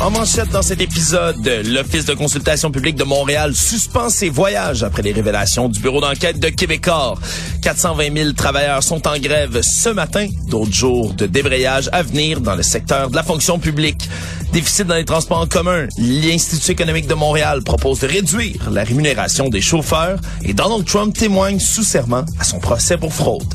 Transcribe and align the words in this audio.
En 0.00 0.10
manchette 0.10 0.50
dans 0.50 0.62
cet 0.62 0.80
épisode, 0.80 1.36
l'Office 1.66 2.04
de 2.04 2.14
consultation 2.14 2.70
publique 2.70 2.96
de 2.96 3.04
Montréal 3.04 3.54
suspend 3.54 4.10
ses 4.10 4.28
voyages 4.28 4.82
après 4.82 5.02
les 5.02 5.12
révélations 5.12 5.68
du 5.68 5.80
bureau 5.80 6.00
d'enquête 6.00 6.38
de 6.38 6.48
Québecor. 6.48 7.18
420 7.62 8.14
000 8.14 8.32
travailleurs 8.32 8.82
sont 8.82 9.06
en 9.06 9.18
grève 9.18 9.60
ce 9.62 9.88
matin, 9.88 10.26
d'autres 10.48 10.74
jours 10.74 11.14
de 11.14 11.26
débrayage 11.26 11.88
à 11.92 12.02
venir 12.02 12.40
dans 12.40 12.54
le 12.54 12.62
secteur 12.62 13.08
de 13.08 13.16
la 13.16 13.22
fonction 13.22 13.58
publique. 13.58 14.08
Déficit 14.52 14.86
dans 14.86 14.96
les 14.96 15.04
transports 15.04 15.40
en 15.40 15.46
commun. 15.46 15.86
L'Institut 15.96 16.72
économique 16.72 17.06
de 17.06 17.14
Montréal 17.14 17.62
propose 17.62 18.00
de 18.00 18.06
réduire 18.06 18.70
la 18.70 18.84
rémunération 18.84 19.48
des 19.48 19.60
chauffeurs 19.60 20.18
et 20.42 20.52
Donald 20.52 20.84
Trump 20.84 21.16
témoigne 21.16 21.58
sous 21.60 21.84
serment 21.84 22.24
à 22.38 22.44
son 22.44 22.58
procès 22.58 22.98
pour 22.98 23.12
fraude. 23.12 23.54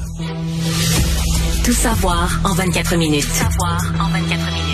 Tout 1.64 1.74
savoir 1.74 2.40
en 2.44 2.54
24 2.54 2.96
minutes. 2.96 3.28
Savoir 3.30 3.80
en 4.00 4.10
24 4.10 4.28
minutes. 4.30 4.69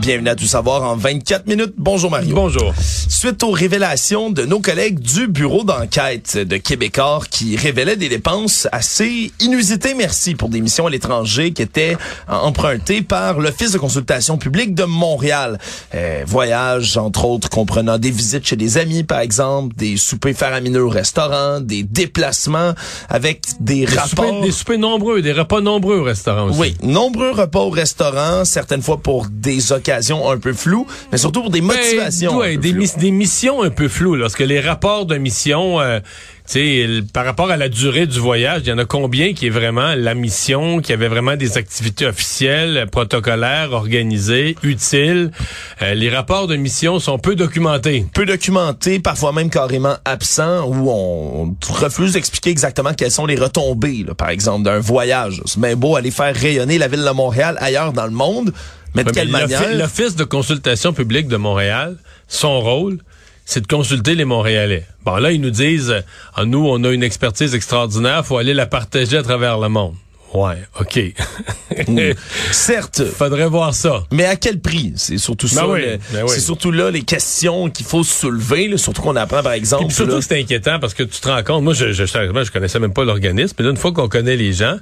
Bienvenue 0.00 0.30
à 0.30 0.34
Tout 0.34 0.46
savoir 0.46 0.82
en 0.82 0.96
24 0.96 1.46
minutes. 1.46 1.74
Bonjour 1.76 2.10
Mario. 2.10 2.34
Bonjour. 2.34 2.72
Suite 2.78 3.42
aux 3.42 3.50
révélations 3.50 4.30
de 4.30 4.46
nos 4.46 4.58
collègues 4.58 4.98
du 4.98 5.28
bureau 5.28 5.62
d'enquête 5.62 6.38
de 6.38 6.56
Québécois 6.56 7.20
qui 7.30 7.54
révélaient 7.54 7.96
des 7.96 8.08
dépenses 8.08 8.66
assez 8.72 9.30
inusitées, 9.40 9.92
merci, 9.92 10.34
pour 10.34 10.48
des 10.48 10.62
missions 10.62 10.86
à 10.86 10.90
l'étranger 10.90 11.52
qui 11.52 11.60
étaient 11.60 11.98
empruntées 12.28 13.02
par 13.02 13.40
l'Office 13.40 13.72
de 13.72 13.78
consultation 13.78 14.38
publique 14.38 14.74
de 14.74 14.84
Montréal. 14.84 15.58
Euh, 15.94 16.22
voyages, 16.26 16.96
entre 16.96 17.26
autres, 17.26 17.50
comprenant 17.50 17.98
des 17.98 18.10
visites 18.10 18.46
chez 18.46 18.56
des 18.56 18.78
amis, 18.78 19.02
par 19.02 19.20
exemple, 19.20 19.76
des 19.76 19.98
soupers 19.98 20.34
faramineux 20.34 20.84
au 20.84 20.88
restaurant, 20.88 21.60
des 21.60 21.82
déplacements 21.82 22.72
avec 23.10 23.42
des, 23.60 23.80
Des 23.80 23.84
rapports... 23.84 24.24
soupers, 24.24 24.40
des 24.40 24.52
soupers 24.52 24.78
nombreux, 24.78 25.20
des 25.20 25.32
repas 25.32 25.60
nombreux 25.60 25.98
au 25.98 26.04
restaurant 26.04 26.48
aussi. 26.48 26.58
Oui, 26.58 26.76
nombreux 26.82 27.32
repas 27.32 27.60
au 27.60 27.70
restaurant, 27.70 28.46
certaines 28.46 28.82
fois 28.82 28.96
pour 28.96 29.26
des 29.30 29.72
occasions 29.72 29.89
un 30.30 30.38
peu 30.38 30.52
floues, 30.52 30.86
mais 31.12 31.18
surtout 31.18 31.42
pour 31.42 31.50
des 31.50 31.60
motivations. 31.60 32.32
Ben, 32.32 32.38
ouais, 32.38 32.54
peu 32.56 32.60
des, 32.62 32.70
floues. 32.70 32.78
mis- 32.80 32.92
des 32.98 33.10
missions 33.10 33.62
un 33.62 33.70
peu 33.70 33.88
floues, 33.88 34.14
là, 34.16 34.24
parce 34.24 34.36
que 34.36 34.44
les 34.44 34.60
rapports 34.60 35.06
de 35.06 35.16
mission, 35.16 35.80
euh, 35.80 36.00
sais, 36.50 37.02
par 37.12 37.24
rapport 37.24 37.50
à 37.50 37.56
la 37.56 37.68
durée 37.68 38.06
du 38.06 38.18
voyage, 38.18 38.62
il 38.64 38.68
y 38.68 38.72
en 38.72 38.78
a 38.78 38.84
combien 38.84 39.32
qui 39.34 39.46
est 39.46 39.50
vraiment 39.50 39.94
la 39.94 40.14
mission, 40.14 40.80
qui 40.80 40.92
avait 40.92 41.08
vraiment 41.08 41.36
des 41.36 41.56
activités 41.56 42.06
officielles, 42.06 42.86
protocolaires, 42.90 43.72
organisées, 43.72 44.56
utiles? 44.62 45.30
Euh, 45.82 45.94
les 45.94 46.10
rapports 46.10 46.48
de 46.48 46.56
mission 46.56 46.98
sont 46.98 47.18
peu 47.18 47.36
documentés. 47.36 48.04
peu 48.12 48.26
documenté, 48.26 48.98
parfois 48.98 49.32
même 49.32 49.50
carrément 49.50 49.96
absent, 50.04 50.66
où 50.66 50.90
on, 50.90 51.54
refuse 51.70 52.14
d'expliquer 52.14 52.50
exactement 52.50 52.94
quelles 52.94 53.10
sont 53.10 53.26
les 53.26 53.36
retombées, 53.36 54.04
là, 54.06 54.14
par 54.14 54.30
exemple, 54.30 54.64
d'un 54.64 54.80
voyage. 54.80 55.40
C'est 55.46 55.60
bien 55.60 55.76
beau 55.76 55.96
aller 55.96 56.10
faire 56.10 56.34
rayonner 56.34 56.78
la 56.78 56.88
ville 56.88 57.04
de 57.04 57.10
Montréal 57.10 57.56
ailleurs 57.60 57.92
dans 57.92 58.06
le 58.06 58.10
monde, 58.10 58.52
mais 58.94 59.04
de 59.04 59.08
Ouais, 59.08 59.14
quelle 59.14 59.28
mais 59.28 59.42
manière? 59.42 59.76
L'Office 59.76 60.16
de 60.16 60.24
consultation 60.24 60.92
publique 60.92 61.28
de 61.28 61.36
Montréal, 61.36 61.96
son 62.26 62.60
rôle, 62.60 62.98
c'est 63.50 63.60
de 63.62 63.66
consulter 63.66 64.14
les 64.14 64.24
Montréalais. 64.24 64.86
Bon, 65.04 65.16
là, 65.16 65.32
ils 65.32 65.40
nous 65.40 65.50
disent, 65.50 65.94
Ah, 66.34 66.44
nous, 66.44 66.64
on 66.66 66.82
a 66.84 66.90
une 66.90 67.02
expertise 67.02 67.54
extraordinaire, 67.54 68.24
faut 68.24 68.38
aller 68.38 68.54
la 68.54 68.66
partager 68.66 69.16
à 69.16 69.22
travers 69.22 69.58
le 69.58 69.68
monde. 69.68 69.94
Ouais, 70.32 70.62
OK. 70.78 71.00
Certes, 72.52 73.02
Faudrait 73.04 73.48
voir 73.48 73.74
ça. 73.74 74.04
mais 74.12 74.24
à 74.24 74.36
quel 74.36 74.60
prix? 74.60 74.92
C'est 74.96 75.18
surtout 75.18 75.48
ça. 75.48 75.66
oui, 75.68 75.80
ben 76.12 76.22
oui. 76.22 76.28
C'est 76.28 76.40
surtout 76.40 76.70
là 76.70 76.90
les 76.90 77.02
questions 77.02 77.68
qu'il 77.70 77.84
faut 77.86 78.04
soulever, 78.04 78.68
là, 78.68 78.76
surtout 78.78 79.02
qu'on 79.02 79.16
apprend, 79.16 79.42
par 79.42 79.52
exemple. 79.52 79.86
Puis 79.86 79.94
surtout 79.96 80.12
là- 80.12 80.18
que 80.18 80.24
c'est 80.24 80.38
inquiétant 80.40 80.78
parce 80.78 80.94
que 80.94 81.02
tu 81.02 81.20
te 81.20 81.28
rends 81.28 81.42
compte, 81.42 81.64
moi 81.64 81.72
je 81.74 81.92
je, 81.92 82.04
je, 82.04 82.12
je 82.44 82.50
connaissais 82.52 82.78
même 82.78 82.92
pas 82.92 83.04
l'organisme, 83.04 83.56
mais 83.58 83.64
là 83.64 83.70
une 83.72 83.76
fois 83.76 83.92
qu'on 83.92 84.08
connaît 84.08 84.36
les 84.36 84.52
gens, 84.52 84.76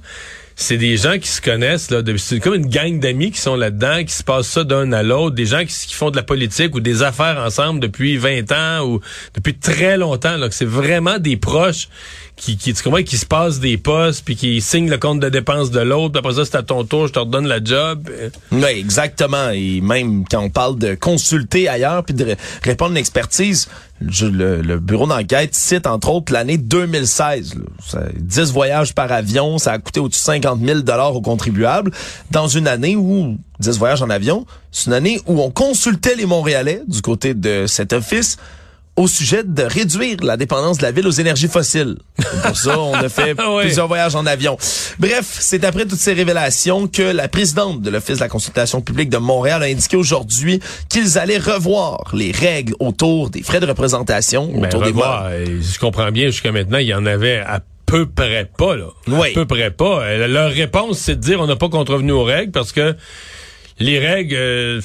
c'est 0.61 0.77
des 0.77 0.97
gens 0.97 1.19
qui 1.21 1.29
se 1.29 1.41
connaissent 1.41 1.89
là, 1.93 2.03
c'est 2.17 2.41
comme 2.41 2.55
une 2.55 2.67
gang 2.67 2.99
d'amis 2.99 3.31
qui 3.31 3.41
sont 3.41 3.55
là-dedans, 3.55 4.03
qui 4.05 4.13
se 4.13 4.25
passent 4.25 4.49
ça 4.49 4.65
d'un 4.65 4.91
à 4.93 5.05
l'autre, 5.05 5.37
des 5.37 5.47
gens 5.47 5.65
qui, 5.65 5.95
font 5.95 6.11
de 6.11 6.17
la 6.17 6.25
politique 6.25 6.75
ou 6.75 6.81
des 6.81 7.03
affaires 7.05 7.39
ensemble 7.39 7.79
depuis 7.79 8.17
20 8.17 8.51
ans 8.51 8.85
ou 8.85 9.01
depuis 9.37 9.55
très 9.55 9.97
longtemps 9.97 10.37
là, 10.37 10.49
c'est 10.51 10.65
vraiment 10.65 11.19
des 11.19 11.37
proches 11.37 11.89
qui 12.35 12.57
qui 12.57 12.75
tu 12.75 12.83
comprends, 12.83 13.03
qui 13.05 13.17
se 13.19 13.27
passent 13.27 13.61
des 13.61 13.77
postes 13.79 14.25
puis 14.25 14.35
qui 14.35 14.61
signent 14.61 14.91
le 14.91 14.99
compte 14.99 15.21
de 15.21 15.29
dépenses 15.29 15.71
de 15.71 15.81
l'autre, 15.81 16.19
après 16.19 16.35
ça 16.35 16.45
c'est 16.45 16.57
à 16.57 16.63
ton 16.65 16.83
tour, 16.85 17.07
je 17.07 17.13
te 17.13 17.19
redonne 17.21 17.47
la 17.47 17.63
job. 17.63 18.09
Euh, 18.11 18.29
Oui, 18.51 18.65
exactement. 18.79 19.51
Et 19.51 19.81
même 19.81 20.25
quand 20.29 20.41
on 20.43 20.51
parle 20.51 20.77
de 20.77 20.95
consulter 20.97 21.69
ailleurs 21.69 22.03
puis 22.05 22.15
de 22.15 22.25
ré- 22.25 22.37
répondre 22.65 22.91
à 22.91 22.95
une 22.95 22.99
expertise, 22.99 23.69
le, 24.01 24.79
bureau 24.79 25.07
d'enquête 25.07 25.55
cite 25.55 25.87
entre 25.87 26.11
autres 26.11 26.33
l'année 26.33 26.59
2016. 26.59 27.55
là. 27.55 27.61
Ça- 27.87 28.03
10 28.17 28.53
voyages 28.53 28.95
par 28.95 29.11
avion, 29.11 29.59
ça 29.59 29.73
a 29.73 29.79
coûté 29.79 30.01
au-dessus 30.01 30.21
de 30.21 30.25
50 30.25 30.61
000 30.65 30.81
dollars 30.81 31.15
aux 31.15 31.21
contribuables. 31.21 31.91
Dans 32.31 32.49
une 32.49 32.69
année 32.69 32.97
où 32.97 33.37
10 33.61 33.79
voyages 33.79 34.03
en 34.03 34.11
avion, 34.11 34.47
c'est 34.71 34.87
une 34.87 34.93
année 34.93 35.21
où 35.27 35.41
on 35.41 35.51
consultait 35.51 36.15
les 36.15 36.27
Montréalais 36.27 36.83
du 36.87 37.03
côté 37.03 37.35
de 37.35 37.67
cet 37.67 37.93
office 37.93 38.37
au 38.99 39.07
sujet 39.07 39.45
de 39.45 39.63
réduire 39.63 40.17
la 40.23 40.37
dépendance 40.37 40.79
de 40.79 40.83
la 40.83 40.91
ville 40.91 41.07
aux 41.07 41.11
énergies 41.13 41.47
fossiles. 41.49 41.97
Pour 42.45 42.57
ça, 42.57 42.79
on 42.81 42.95
a 42.95 43.09
fait 43.09 43.35
Ouais. 43.49 43.63
plusieurs 43.63 43.87
voyages 43.87 44.17
en 44.17 44.27
avion. 44.27 44.59
Bref, 44.99 45.25
c'est 45.39 45.63
après 45.65 45.87
toutes 45.87 46.01
ces 46.01 46.13
révélations 46.13 46.89
que 46.89 47.03
la 47.03 47.29
présidente 47.29 47.81
de 47.81 47.91
l'Office 47.91 48.17
de 48.17 48.23
la 48.23 48.29
consultation 48.29 48.81
publique 48.81 49.09
de 49.09 49.19
Montréal 49.19 49.63
a 49.63 49.67
indiqué 49.67 49.97
aujourd'hui 49.97 50.59
qu'ils 50.89 51.17
allaient 51.17 51.39
revoir 51.39 52.11
les 52.13 52.33
règles 52.33 52.75
autour 52.81 53.31
des 53.31 53.43
frais 53.43 53.61
de 53.61 53.67
représentation, 53.67 54.51
Ben, 54.53 54.65
autour 54.67 54.83
revoir, 54.85 55.27
euh, 55.31 55.47
je 55.63 55.79
comprends 55.79 56.11
bien 56.11 56.27
jusqu'à 56.27 56.51
maintenant, 56.51 56.79
il 56.79 56.89
y 56.89 56.95
en 56.95 57.07
avait 57.07 57.39
à 57.39 57.61
peu 57.87 58.05
près 58.07 58.51
pas 58.59 58.75
là. 58.77 58.89
Oui. 59.07 59.31
À 59.31 59.35
peu 59.35 59.47
près 59.47 59.71
pas. 59.71 60.03
Euh, 60.03 60.27
Leur 60.27 60.51
réponse 60.51 60.99
c'est 60.99 61.15
de 61.17 61.21
dire 61.21 61.41
on 61.41 61.47
n'a 61.47 61.57
pas 61.57 61.69
contrevenu 61.69 62.11
aux 62.13 62.25
règles 62.25 62.51
parce 62.53 62.73
que 62.73 62.97
les 63.79 63.99
règles 64.01 64.35
euh, 64.37 64.81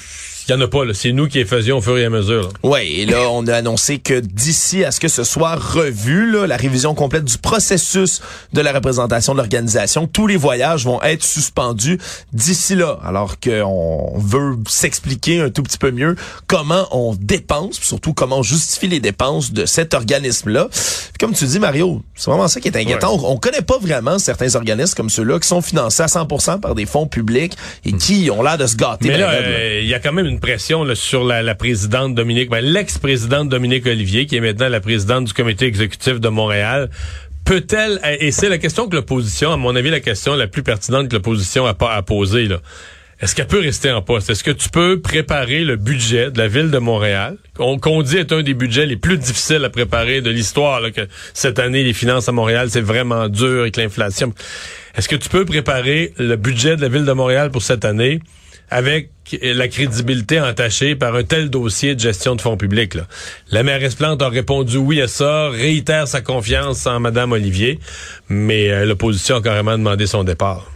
il 0.47 0.51
y 0.51 0.53
en 0.55 0.61
a 0.61 0.67
pas 0.67 0.83
là, 0.85 0.93
c'est 0.93 1.11
nous 1.11 1.27
qui 1.27 1.37
les 1.37 1.45
faisions 1.45 1.77
au 1.77 1.81
fur 1.81 1.97
et 1.97 2.05
à 2.05 2.09
mesure. 2.09 2.49
Ouais, 2.63 2.87
et 2.89 3.05
là, 3.05 3.29
on 3.31 3.45
a 3.47 3.55
annoncé 3.55 3.99
que 3.99 4.19
d'ici 4.19 4.83
à 4.83 4.91
ce 4.91 4.99
que 4.99 5.07
ce 5.07 5.23
soit 5.23 5.55
revu, 5.55 6.31
là, 6.31 6.47
la 6.47 6.57
révision 6.57 6.93
complète 6.95 7.23
du 7.23 7.37
processus 7.37 8.21
de 8.53 8.61
la 8.61 8.71
représentation 8.73 9.33
de 9.33 9.37
l'organisation, 9.37 10.07
tous 10.07 10.27
les 10.27 10.35
voyages 10.37 10.85
vont 10.85 11.01
être 11.01 11.23
suspendus 11.23 11.97
d'ici 12.33 12.75
là. 12.75 12.99
Alors 13.05 13.39
qu'on 13.39 14.13
veut 14.17 14.55
s'expliquer 14.67 15.41
un 15.41 15.49
tout 15.49 15.63
petit 15.63 15.77
peu 15.77 15.91
mieux 15.91 16.15
comment 16.47 16.87
on 16.91 17.15
dépense, 17.15 17.77
puis 17.79 17.87
surtout 17.87 18.13
comment 18.13 18.39
on 18.39 18.43
justifie 18.43 18.87
les 18.87 18.99
dépenses 18.99 19.51
de 19.53 19.65
cet 19.65 19.93
organisme-là. 19.93 20.67
Comme 21.19 21.33
tu 21.33 21.45
dis, 21.45 21.59
Mario, 21.59 22.01
c'est 22.15 22.29
vraiment 22.29 22.47
ça 22.47 22.59
qui 22.59 22.67
est 22.67 22.77
inquiétant. 22.77 23.17
On, 23.23 23.33
on 23.33 23.37
connaît 23.37 23.61
pas 23.61 23.77
vraiment 23.79 24.19
certains 24.19 24.55
organismes 24.55 24.95
comme 24.95 25.09
ceux-là 25.09 25.39
qui 25.39 25.47
sont 25.47 25.61
financés 25.61 26.03
à 26.03 26.07
100% 26.07 26.59
par 26.59 26.75
des 26.75 26.85
fonds 26.85 27.07
publics 27.07 27.53
et 27.85 27.93
qui 27.93 28.29
ont 28.31 28.41
l'air 28.43 28.57
de 28.57 28.67
se 28.67 28.75
gâter. 28.75 29.07
Mais 29.07 29.17
là. 29.17 29.29
euh, 29.31 29.79
il 29.81 29.87
y 29.87 29.93
a 29.93 29.99
quand 29.99 30.11
même 30.11 30.25
une 30.25 30.32
pression 30.39 30.83
là, 30.83 30.95
sur 30.95 31.23
la, 31.23 31.41
la 31.41 31.55
présidente 31.55 32.15
Dominique, 32.15 32.49
ben, 32.49 32.63
l'ex-présidente 32.63 33.49
Dominique 33.49 33.85
Olivier, 33.85 34.25
qui 34.25 34.35
est 34.35 34.41
maintenant 34.41 34.69
la 34.69 34.81
présidente 34.81 35.25
du 35.25 35.33
comité 35.33 35.65
exécutif 35.65 36.19
de 36.19 36.29
Montréal. 36.29 36.89
Peut-elle, 37.45 37.99
et 38.19 38.31
c'est 38.31 38.47
la 38.47 38.57
question 38.57 38.87
que 38.87 38.95
l'opposition, 38.95 39.51
à 39.51 39.57
mon 39.57 39.75
avis, 39.75 39.89
la 39.89 39.99
question 39.99 40.35
la 40.35 40.47
plus 40.47 40.63
pertinente 40.63 41.09
que 41.09 41.15
l'opposition 41.15 41.65
a, 41.65 41.73
pas- 41.73 41.93
a 41.93 42.01
posée, 42.01 42.45
là. 42.45 42.59
Est-ce 43.19 43.35
qu'elle 43.35 43.47
peut 43.47 43.59
rester 43.61 43.89
en 43.89 44.01
poste? 44.01 44.29
Est-ce 44.29 44.43
que 44.43 44.51
tu 44.51 44.69
peux 44.69 44.99
préparer 44.99 45.63
le 45.63 45.77
budget 45.77 46.29
de 46.29 46.37
la 46.37 46.49
ville 46.49 46.71
de 46.71 46.77
Montréal, 46.77 47.37
qu'on 47.55 47.77
qu'on 47.79 48.01
dit 48.01 48.17
est 48.17 48.33
un 48.33 48.43
des 48.43 48.53
budgets 48.53 48.85
les 48.85 48.97
plus 48.97 49.17
difficiles 49.17 49.63
à 49.63 49.69
préparer 49.69 50.19
de 50.21 50.29
l'histoire, 50.29 50.81
que 50.91 51.07
cette 51.33 51.57
année, 51.59 51.83
les 51.83 51.93
finances 51.93 52.27
à 52.27 52.33
Montréal, 52.33 52.67
c'est 52.69 52.81
vraiment 52.81 53.29
dur 53.29 53.61
avec 53.61 53.77
l'inflation. 53.77 54.33
Est-ce 54.95 55.07
que 55.07 55.15
tu 55.15 55.29
peux 55.29 55.45
préparer 55.45 56.13
le 56.17 56.35
budget 56.35 56.75
de 56.75 56.81
la 56.81 56.89
ville 56.89 57.05
de 57.05 57.13
Montréal 57.13 57.49
pour 57.49 57.61
cette 57.61 57.85
année? 57.85 58.19
Avec 58.69 59.09
la 59.41 59.67
crédibilité 59.67 60.39
entachée 60.39 60.95
par 60.95 61.15
un 61.15 61.23
tel 61.23 61.49
dossier 61.49 61.95
de 61.95 61.99
gestion 61.99 62.35
de 62.35 62.41
fonds 62.41 62.57
publics. 62.57 62.97
La 63.51 63.63
mairesse 63.63 63.95
Plante 63.95 64.21
a 64.21 64.29
répondu 64.29 64.77
oui 64.77 65.01
à 65.01 65.07
ça, 65.07 65.49
réitère 65.49 66.07
sa 66.07 66.21
confiance 66.21 66.85
en 66.87 66.99
Mme 66.99 67.31
Olivier, 67.33 67.79
mais 68.29 68.69
euh, 68.69 68.85
l'opposition 68.85 69.37
a 69.37 69.41
carrément 69.41 69.77
demandé 69.77 70.07
son 70.07 70.23
départ. 70.23 70.72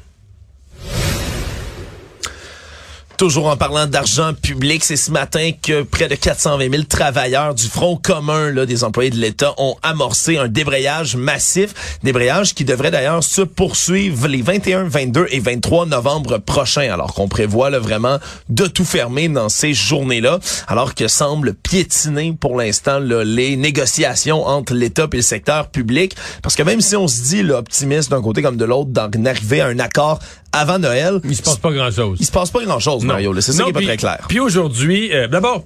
Toujours 3.17 3.47
en 3.47 3.57
parlant 3.57 3.87
d'argent 3.87 4.35
public, 4.35 4.83
c'est 4.83 4.95
ce 4.95 5.09
matin 5.09 5.49
que 5.59 5.81
près 5.81 6.07
de 6.07 6.13
420 6.13 6.69
000 6.69 6.83
travailleurs 6.83 7.55
du 7.55 7.65
Front 7.65 7.97
commun 7.97 8.51
là, 8.51 8.67
des 8.67 8.83
employés 8.83 9.09
de 9.09 9.15
l'État 9.15 9.55
ont 9.57 9.75
amorcé 9.81 10.37
un 10.37 10.47
débrayage 10.47 11.15
massif, 11.15 11.97
débrayage 12.03 12.53
qui 12.53 12.63
devrait 12.63 12.91
d'ailleurs 12.91 13.23
se 13.23 13.41
poursuivre 13.41 14.27
les 14.27 14.43
21, 14.43 14.83
22 14.83 15.25
et 15.31 15.39
23 15.39 15.87
novembre 15.87 16.37
prochains, 16.37 16.93
alors 16.93 17.15
qu'on 17.15 17.27
prévoit 17.27 17.71
là, 17.71 17.79
vraiment 17.79 18.19
de 18.49 18.67
tout 18.67 18.85
fermer 18.85 19.29
dans 19.29 19.49
ces 19.49 19.73
journées-là, 19.73 20.37
alors 20.67 20.93
que 20.93 21.07
semble 21.07 21.55
piétiner 21.55 22.35
pour 22.39 22.55
l'instant 22.55 22.99
les 22.99 23.55
négociations 23.55 24.45
entre 24.45 24.75
l'État 24.75 25.07
et 25.11 25.15
le 25.15 25.23
secteur 25.23 25.69
public, 25.69 26.15
parce 26.43 26.55
que 26.55 26.61
même 26.61 26.81
si 26.81 26.95
on 26.95 27.07
se 27.07 27.23
dit 27.23 27.41
là, 27.41 27.57
optimiste 27.57 28.11
d'un 28.11 28.21
côté 28.21 28.43
comme 28.43 28.57
de 28.57 28.65
l'autre 28.65 28.91
d'en 28.91 29.09
arriver 29.25 29.61
à 29.61 29.65
un 29.65 29.79
accord 29.79 30.19
avant 30.57 30.79
Noël. 30.79 31.19
Il 31.23 31.35
se 31.35 31.41
passe 31.41 31.57
pas 31.57 31.71
grand-chose. 31.71 32.17
Il 32.19 32.25
se 32.25 32.31
passe 32.31 32.51
pas 32.51 32.63
grand-chose, 32.63 33.03
Mario. 33.05 33.33
C'est 33.41 33.53
ça 33.53 33.63
qui 33.63 33.69
est 33.69 33.73
pas 33.73 33.81
très 33.81 33.97
clair. 33.97 34.25
Puis 34.27 34.39
aujourd'hui, 34.39 35.13
euh, 35.13 35.27
d'abord, 35.27 35.65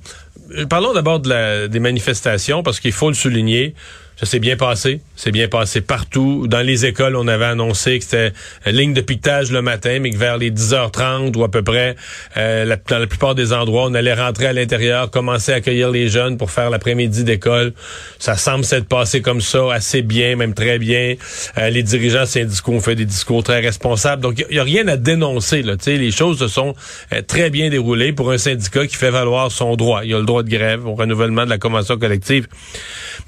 euh, 0.57 0.65
parlons 0.65 0.93
d'abord 0.93 1.19
de 1.19 1.67
des 1.67 1.79
manifestations, 1.79 2.63
parce 2.63 2.79
qu'il 2.79 2.91
faut 2.91 3.09
le 3.09 3.15
souligner. 3.15 3.73
Ça 4.17 4.27
s'est 4.27 4.39
bien 4.39 4.55
passé. 4.55 5.01
C'est 5.15 5.31
bien 5.31 5.47
passé 5.47 5.81
partout. 5.81 6.45
Dans 6.47 6.61
les 6.61 6.85
écoles, 6.85 7.15
on 7.15 7.27
avait 7.27 7.45
annoncé 7.45 7.97
que 7.97 8.03
c'était 8.05 8.33
ligne 8.67 8.93
de 8.93 9.01
piquetage 9.01 9.51
le 9.51 9.61
matin, 9.61 9.97
mais 9.99 10.11
que 10.11 10.17
vers 10.17 10.37
les 10.37 10.51
10h30 10.51 11.35
ou 11.35 11.43
à 11.43 11.49
peu 11.49 11.63
près, 11.63 11.95
euh, 12.37 12.65
la, 12.65 12.75
dans 12.75 12.99
la 12.99 13.07
plupart 13.07 13.33
des 13.33 13.51
endroits, 13.51 13.85
on 13.85 13.93
allait 13.95 14.13
rentrer 14.13 14.45
à 14.45 14.53
l'intérieur, 14.53 15.09
commencer 15.09 15.53
à 15.53 15.55
accueillir 15.55 15.89
les 15.89 16.07
jeunes 16.07 16.37
pour 16.37 16.51
faire 16.51 16.69
l'après-midi 16.69 17.23
d'école. 17.23 17.73
Ça 18.19 18.35
semble 18.35 18.63
s'être 18.63 18.87
passé 18.87 19.21
comme 19.21 19.41
ça, 19.41 19.73
assez 19.73 20.03
bien, 20.03 20.35
même 20.35 20.53
très 20.53 20.77
bien. 20.77 21.15
Euh, 21.57 21.69
les 21.69 21.81
dirigeants 21.81 22.25
syndicaux 22.25 22.73
ont 22.73 22.79
fait 22.79 22.95
des 22.95 23.05
discours 23.05 23.43
très 23.43 23.59
responsables. 23.59 24.21
Donc, 24.21 24.43
il 24.49 24.53
n'y 24.53 24.59
a, 24.59 24.63
rien 24.63 24.87
à 24.87 24.97
dénoncer. 24.97 25.63
Là. 25.63 25.75
les 25.87 26.11
choses 26.11 26.37
se 26.39 26.47
sont 26.47 26.75
euh, 27.11 27.21
très 27.21 27.49
bien 27.49 27.69
déroulées 27.69 28.13
pour 28.13 28.31
un 28.31 28.37
syndicat 28.37 28.85
qui 28.85 28.95
fait 28.95 29.11
valoir 29.11 29.51
son 29.51 29.75
droit. 29.75 30.01
Il 30.03 30.13
a 30.13 30.19
le 30.19 30.25
droit 30.25 30.43
de 30.43 30.49
grève 30.49 30.85
au 30.85 30.93
renouvellement 30.93 31.45
de 31.45 31.49
la 31.49 31.57
convention 31.57 31.97
collective. 31.97 32.47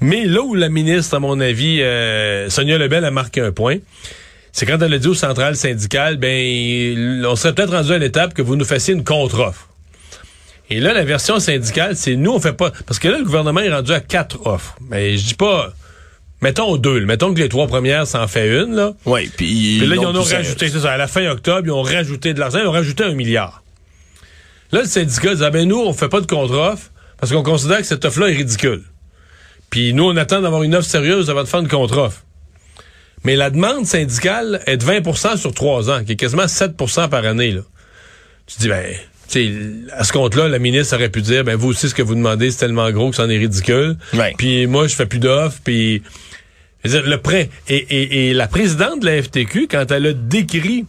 Mais 0.00 0.24
là 0.24 0.42
où 0.42 0.54
ministre, 0.74 1.14
à 1.14 1.20
mon 1.20 1.40
avis, 1.40 1.80
euh, 1.80 2.50
Sonia 2.50 2.76
Lebel 2.76 3.04
a 3.04 3.10
marqué 3.10 3.40
un 3.40 3.52
point. 3.52 3.78
C'est 4.52 4.66
quand 4.66 4.80
elle 4.82 4.92
a 4.92 4.98
dit 4.98 5.08
aux 5.08 5.14
centrales 5.14 5.56
syndicales, 5.56 6.16
ben, 6.16 7.24
on 7.26 7.34
serait 7.34 7.54
peut-être 7.54 7.72
rendu 7.72 7.92
à 7.92 7.98
l'étape 7.98 8.34
que 8.34 8.42
vous 8.42 8.56
nous 8.56 8.64
fassiez 8.64 8.94
une 8.94 9.02
contre-offre. 9.02 9.68
Et 10.70 10.80
là, 10.80 10.92
la 10.92 11.04
version 11.04 11.40
syndicale, 11.40 11.96
c'est 11.96 12.16
nous, 12.16 12.32
on 12.32 12.40
fait 12.40 12.52
pas. 12.52 12.70
Parce 12.86 12.98
que 12.98 13.08
là, 13.08 13.18
le 13.18 13.24
gouvernement 13.24 13.60
est 13.60 13.72
rendu 13.72 13.92
à 13.92 14.00
quatre 14.00 14.46
offres. 14.46 14.76
Mais 14.88 15.16
je 15.16 15.26
dis 15.26 15.34
pas. 15.34 15.72
Mettons 16.40 16.76
deux. 16.76 17.04
Mettons 17.04 17.32
que 17.32 17.40
les 17.40 17.48
trois 17.48 17.66
premières, 17.66 18.06
ça 18.06 18.22
en 18.22 18.28
fait 18.28 18.62
une, 18.62 18.74
là. 18.74 18.92
Oui, 19.06 19.30
puis. 19.34 19.80
là, 19.80 19.96
ils 19.96 20.06
en 20.06 20.14
ont 20.14 20.22
rajouté, 20.22 20.68
c'est 20.68 20.80
ça. 20.80 20.92
À 20.92 20.96
la 20.98 21.06
fin 21.06 21.26
octobre, 21.30 21.62
ils 21.64 21.70
ont 21.70 21.82
rajouté 21.82 22.34
de 22.34 22.40
l'argent, 22.40 22.58
ils 22.60 22.66
ont 22.66 22.72
rajouté 22.72 23.02
un 23.02 23.14
milliard. 23.14 23.62
Là, 24.70 24.82
le 24.82 24.86
syndicat 24.86 25.34
dit, 25.34 25.44
ah 25.44 25.50
ben 25.50 25.66
nous, 25.66 25.80
on 25.80 25.92
fait 25.92 26.08
pas 26.08 26.20
de 26.20 26.26
contre-offre 26.26 26.90
parce 27.18 27.32
qu'on 27.32 27.42
considère 27.42 27.78
que 27.78 27.86
cette 27.86 28.04
offre-là 28.04 28.28
est 28.28 28.36
ridicule. 28.36 28.82
Puis 29.74 29.92
nous, 29.92 30.04
on 30.04 30.16
attend 30.16 30.40
d'avoir 30.40 30.62
une 30.62 30.76
offre 30.76 30.88
sérieuse 30.88 31.30
avant 31.30 31.42
de 31.42 31.48
faire 31.48 31.58
une 31.58 31.66
contre-offre. 31.66 32.22
Mais 33.24 33.34
la 33.34 33.50
demande 33.50 33.86
syndicale 33.86 34.60
est 34.66 34.76
de 34.76 34.84
20% 34.84 35.36
sur 35.36 35.52
trois 35.52 35.90
ans, 35.90 36.04
qui 36.04 36.12
est 36.12 36.16
quasiment 36.16 36.44
7% 36.44 37.08
par 37.08 37.24
année. 37.24 37.50
Là. 37.50 37.62
Tu 38.46 38.60
dis, 38.60 38.68
ben, 38.68 38.94
à 39.90 40.04
ce 40.04 40.12
compte-là, 40.12 40.46
la 40.46 40.60
ministre 40.60 40.94
aurait 40.94 41.08
pu 41.08 41.22
dire, 41.22 41.42
ben 41.42 41.56
vous 41.56 41.70
aussi, 41.70 41.88
ce 41.88 41.94
que 41.96 42.02
vous 42.02 42.14
demandez, 42.14 42.52
c'est 42.52 42.58
tellement 42.58 42.88
gros 42.92 43.10
que 43.10 43.16
c'en 43.16 43.28
est 43.28 43.36
ridicule. 43.36 43.96
Puis 44.38 44.68
moi, 44.68 44.86
je 44.86 44.94
fais 44.94 45.06
plus 45.06 45.18
d'offres, 45.18 45.58
puis... 45.64 46.04
Le 46.84 47.16
prêt. 47.16 47.50
Et, 47.66 48.28
et, 48.28 48.32
la 48.32 48.46
présidente 48.46 49.00
de 49.00 49.06
la 49.06 49.20
FTQ, 49.20 49.66
quand 49.68 49.90
elle 49.90 50.06
a 50.06 50.12
décrit 50.12 50.86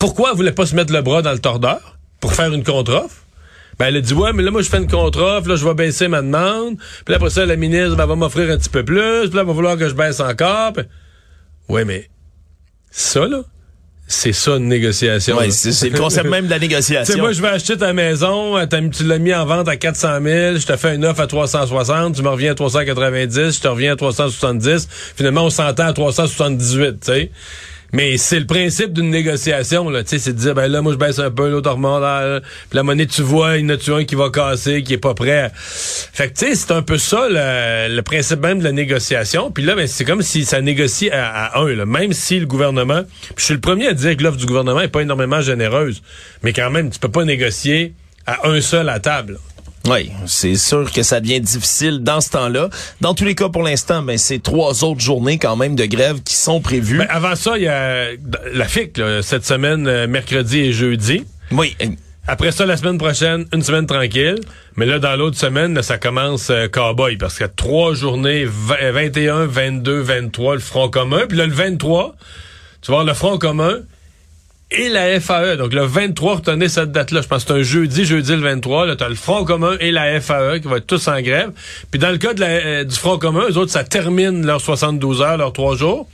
pourquoi 0.00 0.30
elle 0.30 0.36
voulait 0.38 0.50
pas 0.50 0.66
se 0.66 0.74
mettre 0.74 0.92
le 0.92 1.02
bras 1.02 1.22
dans 1.22 1.30
le 1.30 1.38
tordeur 1.38 1.98
pour 2.18 2.34
faire 2.34 2.52
une 2.52 2.64
contre-offre, 2.64 3.21
ben, 3.82 3.88
elle 3.88 3.96
a 3.96 4.00
dit, 4.00 4.14
ouais, 4.14 4.32
mais 4.32 4.44
là, 4.44 4.52
moi, 4.52 4.62
je 4.62 4.68
fais 4.68 4.78
une 4.78 4.86
contre-offre, 4.86 5.48
là, 5.48 5.56
je 5.56 5.64
vais 5.64 5.74
baisser 5.74 6.06
ma 6.06 6.22
demande. 6.22 6.76
Puis 7.04 7.16
après 7.16 7.30
ça, 7.30 7.44
la 7.44 7.56
ministre 7.56 7.96
ben, 7.96 8.06
va 8.06 8.14
m'offrir 8.14 8.48
un 8.48 8.56
petit 8.56 8.68
peu 8.68 8.84
plus. 8.84 9.22
Puis 9.24 9.34
là, 9.34 9.40
elle 9.40 9.46
va 9.48 9.52
vouloir 9.52 9.76
que 9.76 9.88
je 9.88 9.94
baisse 9.94 10.20
encore. 10.20 10.74
Oui, 10.76 10.84
ouais, 11.68 11.84
mais 11.84 12.08
ça, 12.92 13.26
là, 13.26 13.42
c'est 14.06 14.32
ça 14.32 14.52
une 14.52 14.68
négociation. 14.68 15.36
Oui, 15.36 15.50
c'est 15.50 15.88
le 15.88 15.98
concept 15.98 16.28
même 16.28 16.44
de 16.44 16.50
la 16.50 16.58
négociation. 16.60 17.12
sais, 17.12 17.20
moi, 17.20 17.32
je 17.32 17.42
vais 17.42 17.48
acheter 17.48 17.76
ta 17.76 17.92
maison, 17.92 18.56
euh, 18.56 18.66
tu 18.66 19.02
l'as 19.02 19.18
mis 19.18 19.34
en 19.34 19.46
vente 19.46 19.66
à 19.66 19.74
400 19.74 20.20
000, 20.22 20.56
je 20.58 20.64
te 20.64 20.76
fais 20.76 20.94
une 20.94 21.04
offre 21.04 21.22
à 21.22 21.26
360, 21.26 22.14
tu 22.14 22.22
me 22.22 22.28
reviens 22.28 22.52
à 22.52 22.54
390, 22.54 23.56
je 23.56 23.60
te 23.60 23.66
reviens 23.66 23.94
à 23.94 23.96
370. 23.96 24.88
Finalement, 25.16 25.46
on 25.46 25.50
s'entend 25.50 25.86
à 25.86 25.92
378, 25.92 27.00
tu 27.00 27.06
sais. 27.12 27.32
Mais 27.92 28.16
c'est 28.16 28.40
le 28.40 28.46
principe 28.46 28.94
d'une 28.94 29.10
négociation, 29.10 29.90
là. 29.90 30.02
Tu 30.02 30.10
sais, 30.10 30.18
c'est 30.18 30.32
de 30.32 30.38
dire, 30.38 30.54
ben 30.54 30.66
là, 30.66 30.80
moi, 30.80 30.92
je 30.92 30.96
baisse 30.96 31.18
un 31.18 31.30
peu, 31.30 31.50
l'autre 31.50 31.70
remonte. 31.70 32.02
Puis 32.70 32.76
la 32.76 32.82
monnaie, 32.82 33.06
tu 33.06 33.20
vois, 33.20 33.58
il 33.58 33.64
y 33.64 33.66
en 33.66 33.76
a 33.76 33.98
un 33.98 34.04
qui 34.04 34.14
va 34.14 34.30
casser, 34.30 34.82
qui 34.82 34.94
est 34.94 34.98
pas 34.98 35.12
prêt. 35.12 35.50
Fait 35.54 36.28
que, 36.28 36.38
tu 36.38 36.46
sais, 36.46 36.54
c'est 36.54 36.72
un 36.72 36.80
peu 36.80 36.96
ça, 36.96 37.26
le, 37.28 38.00
principe 38.00 38.40
même 38.40 38.60
de 38.60 38.64
la 38.64 38.72
négociation. 38.72 39.50
Puis 39.50 39.62
là, 39.62 39.74
ben, 39.74 39.86
c'est 39.86 40.06
comme 40.06 40.22
si 40.22 40.46
ça 40.46 40.62
négocie 40.62 41.10
à, 41.10 41.60
un, 41.60 41.68
là. 41.74 41.84
Même 41.84 42.14
si 42.14 42.40
le 42.40 42.46
gouvernement... 42.46 43.02
Puis 43.02 43.34
je 43.38 43.44
suis 43.44 43.54
le 43.54 43.60
premier 43.60 43.88
à 43.88 43.92
dire 43.92 44.16
que 44.16 44.22
l'offre 44.22 44.38
du 44.38 44.46
gouvernement 44.46 44.80
est 44.80 44.88
pas 44.88 45.02
énormément 45.02 45.42
généreuse. 45.42 46.02
Mais 46.42 46.54
quand 46.54 46.70
même, 46.70 46.90
tu 46.90 46.98
peux 46.98 47.10
pas 47.10 47.24
négocier 47.24 47.92
à 48.26 48.48
un 48.48 48.60
seul 48.60 48.88
à 48.88 49.00
table. 49.00 49.38
Oui, 49.88 50.12
c'est 50.26 50.54
sûr 50.54 50.90
que 50.92 51.02
ça 51.02 51.20
devient 51.20 51.40
difficile 51.40 52.00
dans 52.00 52.20
ce 52.20 52.30
temps-là. 52.30 52.68
Dans 53.00 53.14
tous 53.14 53.24
les 53.24 53.34
cas, 53.34 53.48
pour 53.48 53.62
l'instant, 53.62 54.02
ben, 54.02 54.16
c'est 54.16 54.40
trois 54.40 54.84
autres 54.84 55.00
journées 55.00 55.38
quand 55.38 55.56
même 55.56 55.74
de 55.74 55.86
grève 55.86 56.22
qui 56.22 56.34
sont 56.34 56.60
prévues. 56.60 56.98
Ben, 56.98 57.08
avant 57.10 57.34
ça, 57.34 57.56
il 57.56 57.64
y 57.64 57.68
a 57.68 58.10
la 58.52 58.64
FIC, 58.66 59.00
cette 59.22 59.44
semaine, 59.44 59.86
euh, 59.86 60.06
mercredi 60.06 60.60
et 60.60 60.72
jeudi. 60.72 61.24
Oui. 61.50 61.76
Après 62.28 62.52
ça, 62.52 62.66
la 62.66 62.76
semaine 62.76 62.98
prochaine, 62.98 63.46
une 63.52 63.62
semaine 63.62 63.86
tranquille. 63.86 64.38
Mais 64.76 64.86
là, 64.86 65.00
dans 65.00 65.16
l'autre 65.16 65.36
semaine, 65.36 65.82
ça 65.82 65.98
commence 65.98 66.50
euh, 66.50 66.68
cowboy 66.68 67.16
parce 67.16 67.34
qu'il 67.34 67.42
y 67.42 67.48
a 67.48 67.52
trois 67.54 67.94
journées, 67.94 68.44
21, 68.46 69.46
22, 69.46 70.00
23, 70.00 70.54
le 70.54 70.60
Front 70.60 70.88
commun. 70.88 71.22
Puis 71.28 71.36
là, 71.36 71.46
le 71.46 71.52
23, 71.52 72.14
tu 72.80 72.92
vois, 72.92 73.02
le 73.02 73.12
Front 73.14 73.38
commun, 73.38 73.80
et 74.74 74.88
la 74.88 75.20
FAE. 75.20 75.56
Donc 75.56 75.72
le 75.72 75.84
23, 75.84 76.36
retenez 76.36 76.68
cette 76.68 76.92
date-là. 76.92 77.22
Je 77.22 77.28
pense 77.28 77.44
que 77.44 77.52
c'est 77.52 77.58
un 77.60 77.62
jeudi, 77.62 78.04
jeudi 78.04 78.32
le 78.32 78.40
23. 78.40 78.86
Là, 78.86 78.96
tu 78.96 79.04
as 79.04 79.08
le 79.08 79.14
Front 79.14 79.44
commun 79.44 79.76
et 79.80 79.90
la 79.90 80.20
FAE 80.20 80.60
qui 80.60 80.68
vont 80.68 80.76
être 80.76 80.86
tous 80.86 81.08
en 81.08 81.20
grève. 81.20 81.50
Puis 81.90 81.98
dans 81.98 82.10
le 82.10 82.18
cas 82.18 82.32
la, 82.34 82.46
euh, 82.46 82.84
du 82.84 82.94
Front 82.94 83.18
commun, 83.18 83.44
eux 83.50 83.56
autres, 83.56 83.72
ça 83.72 83.84
termine 83.84 84.44
leurs 84.44 84.60
72 84.60 85.22
heures, 85.22 85.36
leurs 85.36 85.52
trois 85.52 85.76
jours. 85.76 86.08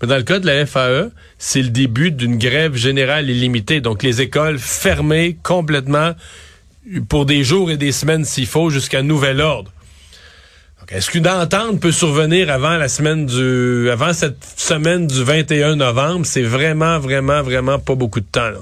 Mais 0.00 0.08
dans 0.08 0.16
le 0.16 0.22
cas 0.22 0.38
de 0.38 0.46
la 0.46 0.64
FAE, 0.66 1.10
c'est 1.38 1.62
le 1.62 1.70
début 1.70 2.10
d'une 2.10 2.38
grève 2.38 2.74
générale 2.74 3.28
illimitée. 3.28 3.80
Donc 3.80 4.02
les 4.02 4.20
écoles 4.20 4.58
fermées 4.58 5.36
complètement 5.42 6.12
pour 7.08 7.26
des 7.26 7.44
jours 7.44 7.70
et 7.70 7.76
des 7.76 7.92
semaines 7.92 8.24
s'il 8.24 8.46
faut 8.46 8.70
jusqu'à 8.70 9.02
nouvel 9.02 9.40
ordre. 9.40 9.72
Est-ce 10.90 11.10
qu'une 11.10 11.28
entente 11.28 11.80
peut 11.80 11.92
survenir 11.92 12.50
avant 12.50 12.78
la 12.78 12.88
semaine 12.88 13.26
du, 13.26 13.90
avant 13.90 14.14
cette 14.14 14.42
semaine 14.56 15.06
du 15.06 15.22
21 15.22 15.76
novembre? 15.76 16.24
C'est 16.24 16.42
vraiment, 16.42 16.98
vraiment, 16.98 17.42
vraiment 17.42 17.78
pas 17.78 17.94
beaucoup 17.94 18.20
de 18.20 18.26
temps. 18.26 18.52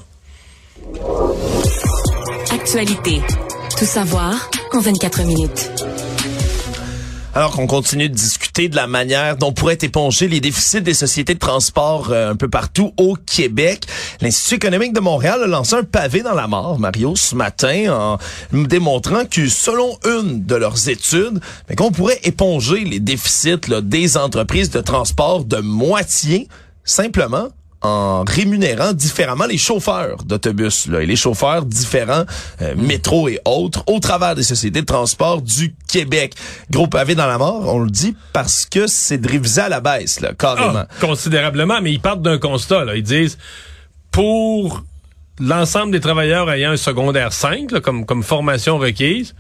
Actualité. 2.53 3.21
Tout 3.79 3.85
savoir 3.85 4.51
en 4.73 4.81
24 4.81 5.23
minutes. 5.23 5.71
Alors 7.37 7.53
qu'on 7.53 7.67
continue 7.67 8.09
de 8.09 8.15
discuter 8.15 8.71
de 8.71 8.77
la 8.77 8.87
manière 8.87 9.37
dont 9.37 9.53
pourraient 9.53 9.77
éponger 9.83 10.27
les 10.27 10.41
déficits 10.41 10.81
des 10.81 10.95
sociétés 10.95 11.35
de 11.35 11.39
transport 11.39 12.11
euh, 12.11 12.31
un 12.31 12.35
peu 12.35 12.49
partout 12.49 12.95
au 12.97 13.15
Québec, 13.15 13.85
l'Institut 14.23 14.55
économique 14.55 14.95
de 14.95 15.01
Montréal 15.01 15.43
a 15.43 15.47
lancé 15.47 15.75
un 15.75 15.83
pavé 15.85 16.23
dans 16.23 16.33
la 16.33 16.47
mort, 16.47 16.79
Mario, 16.79 17.15
ce 17.15 17.35
matin, 17.35 17.93
en 17.93 18.19
démontrant 18.55 19.27
que 19.27 19.51
selon 19.51 19.99
une 20.07 20.47
de 20.47 20.55
leurs 20.55 20.89
études, 20.89 21.41
ben, 21.69 21.75
qu'on 21.77 21.93
pourrait 21.93 22.21
éponger 22.23 22.85
les 22.85 23.01
déficits 23.01 23.59
des 23.83 24.17
entreprises 24.17 24.71
de 24.71 24.81
transport 24.81 25.45
de 25.45 25.59
moitié 25.59 26.49
simplement 26.85 27.49
en 27.87 28.25
rémunérant 28.25 28.93
différemment 28.93 29.47
les 29.47 29.59
chauffeurs 29.59 30.25
d'autobus 30.25 30.89
là, 30.89 31.03
et 31.03 31.07
les 31.07 31.17
chauffeurs 31.17 31.65
différents 31.65 32.25
euh, 32.63 32.75
métro 32.77 33.29
et 33.29 33.41
autres 33.45 33.85
au 33.87 34.01
travers 34.01 34.35
des 34.35 34.43
sociétés 34.43 34.81
de 34.81 34.87
transport 34.87 35.43
du 35.43 35.75
Québec. 35.89 36.35
Gros 36.71 36.87
pavé 36.87 37.15
dans 37.15 37.27
la 37.27 37.39
mort, 37.39 37.63
on 37.75 37.81
le 37.81 37.91
dit 37.91 38.17
parce 38.33 38.67
que 38.67 38.87
c'est 38.87 39.19
de 39.19 39.29
réviser 39.29 39.63
à 39.63 39.69
la 39.69 39.81
baisse 39.81 40.21
là, 40.21 40.33
carrément. 40.37 40.85
Ah, 40.89 40.89
considérablement, 41.01 41.81
mais 41.81 41.93
ils 41.93 42.01
partent 42.01 42.23
d'un 42.23 42.39
constat 42.39 42.85
là, 42.85 42.97
ils 42.97 43.03
disent 43.03 43.39
pour 44.11 44.83
l'ensemble 45.39 45.93
des 45.93 46.01
travailleurs 46.01 46.51
ayant 46.51 46.71
un 46.71 46.77
secondaire 46.77 47.33
5 47.33 47.81
comme 47.81 48.07
comme 48.07 48.23
formation 48.23 48.79
requise, 48.79 49.35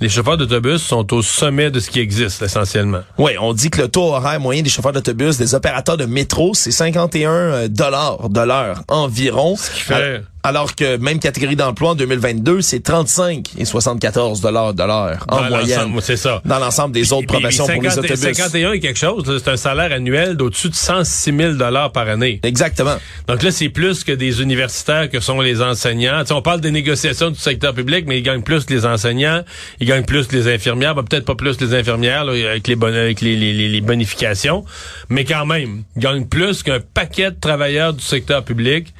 les 0.00 0.08
chauffeurs 0.08 0.36
d'autobus 0.36 0.82
sont 0.82 1.14
au 1.14 1.22
sommet 1.22 1.70
de 1.70 1.80
ce 1.80 1.90
qui 1.90 2.00
existe 2.00 2.42
essentiellement. 2.42 3.00
Oui, 3.18 3.32
on 3.40 3.52
dit 3.52 3.70
que 3.70 3.82
le 3.82 3.88
taux 3.88 4.12
horaire 4.12 4.40
moyen 4.40 4.62
des 4.62 4.68
chauffeurs 4.68 4.92
d'autobus, 4.92 5.38
des 5.38 5.54
opérateurs 5.54 5.96
de 5.96 6.04
métro, 6.04 6.52
c'est 6.54 6.70
51 6.70 7.30
euh, 7.30 7.68
dollars 7.68 8.28
de 8.28 8.40
l'heure 8.40 8.82
environ. 8.88 9.56
Ce 9.56 9.70
qui 9.70 9.80
fait 9.80 10.22
Alors 10.48 10.74
que 10.76 10.96
même 10.98 11.18
catégorie 11.18 11.56
d'emploi 11.56 11.90
en 11.90 11.94
2022, 11.96 12.60
c'est 12.60 12.80
35 12.80 13.48
et 13.58 13.64
74 13.64 14.40
dollars 14.40 14.74
de 14.74 14.82
l'heure 14.84 15.24
en 15.28 15.40
Dans 15.42 15.48
moyenne. 15.48 15.92
C'est 16.00 16.16
ça. 16.16 16.40
Dans 16.44 16.58
l'ensemble 16.58 16.94
des 16.94 17.12
autres 17.12 17.26
professions 17.26 17.66
pour 17.66 17.82
les 17.82 17.90
50 17.90 18.04
autobus. 18.04 18.20
51 18.36 18.72
et 18.72 18.80
quelque 18.80 18.98
chose, 18.98 19.24
c'est 19.42 19.50
un 19.50 19.56
salaire 19.56 19.90
annuel 19.92 20.36
d'au-dessus 20.36 20.68
de 20.68 20.74
106 20.74 21.36
000 21.36 21.52
dollars 21.54 21.90
par 21.90 22.08
année. 22.08 22.38
Exactement. 22.44 22.96
Donc 23.26 23.42
là, 23.42 23.50
c'est 23.50 23.68
plus 23.70 24.04
que 24.04 24.12
des 24.12 24.40
universitaires 24.40 25.10
que 25.10 25.18
sont 25.20 25.40
les 25.40 25.60
enseignants. 25.62 26.22
On 26.30 26.42
parle 26.42 26.60
des 26.60 26.70
négociations 26.70 27.30
du 27.30 27.38
secteur 27.40 27.74
public, 27.74 28.04
mais 28.06 28.18
ils 28.18 28.22
gagnent 28.22 28.42
plus 28.42 28.64
que 28.64 28.72
les 28.72 28.86
enseignants, 28.86 29.42
ils 29.80 29.86
gagnent 29.88 30.04
plus 30.04 30.26
que 30.28 30.36
les 30.36 30.46
infirmières, 30.54 30.94
ben, 30.94 31.02
peut-être 31.02 31.24
pas 31.24 31.34
plus 31.34 31.56
que 31.56 31.64
les 31.64 31.74
infirmières 31.74 32.24
là, 32.24 32.32
avec 32.50 32.68
les, 32.68 32.76
bon- 32.76 32.86
avec 32.94 33.20
les, 33.20 33.34
les- 33.36 33.52
les- 33.52 33.68
les 33.68 33.80
bonifications, 33.80 34.64
mais 35.08 35.24
quand 35.24 35.44
même, 35.46 35.82
ils 35.96 36.02
gagnent 36.02 36.26
plus 36.26 36.62
qu'un 36.62 36.78
paquet 36.94 37.32
de 37.32 37.36
travailleurs 37.40 37.92
du 37.94 38.04
secteur 38.04 38.44
public 38.44 38.94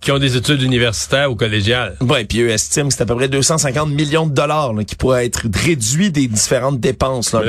qui 0.00 0.10
ont 0.12 0.18
des 0.18 0.36
études 0.36 0.62
universitaires 0.62 1.30
ou 1.30 1.36
collégiales. 1.36 1.96
Ouais, 2.00 2.24
puis 2.24 2.40
eux 2.40 2.48
estiment 2.50 2.88
que 2.88 2.94
c'est 2.94 3.02
à 3.02 3.06
peu 3.06 3.14
près 3.16 3.28
250 3.28 3.90
millions 3.90 4.26
de 4.26 4.32
dollars 4.32 4.72
là, 4.72 4.84
qui 4.84 4.96
pourraient 4.96 5.26
être 5.26 5.42
réduits 5.54 6.10
des 6.10 6.26
différentes 6.26 6.80
dépenses 6.80 7.32
là, 7.32 7.42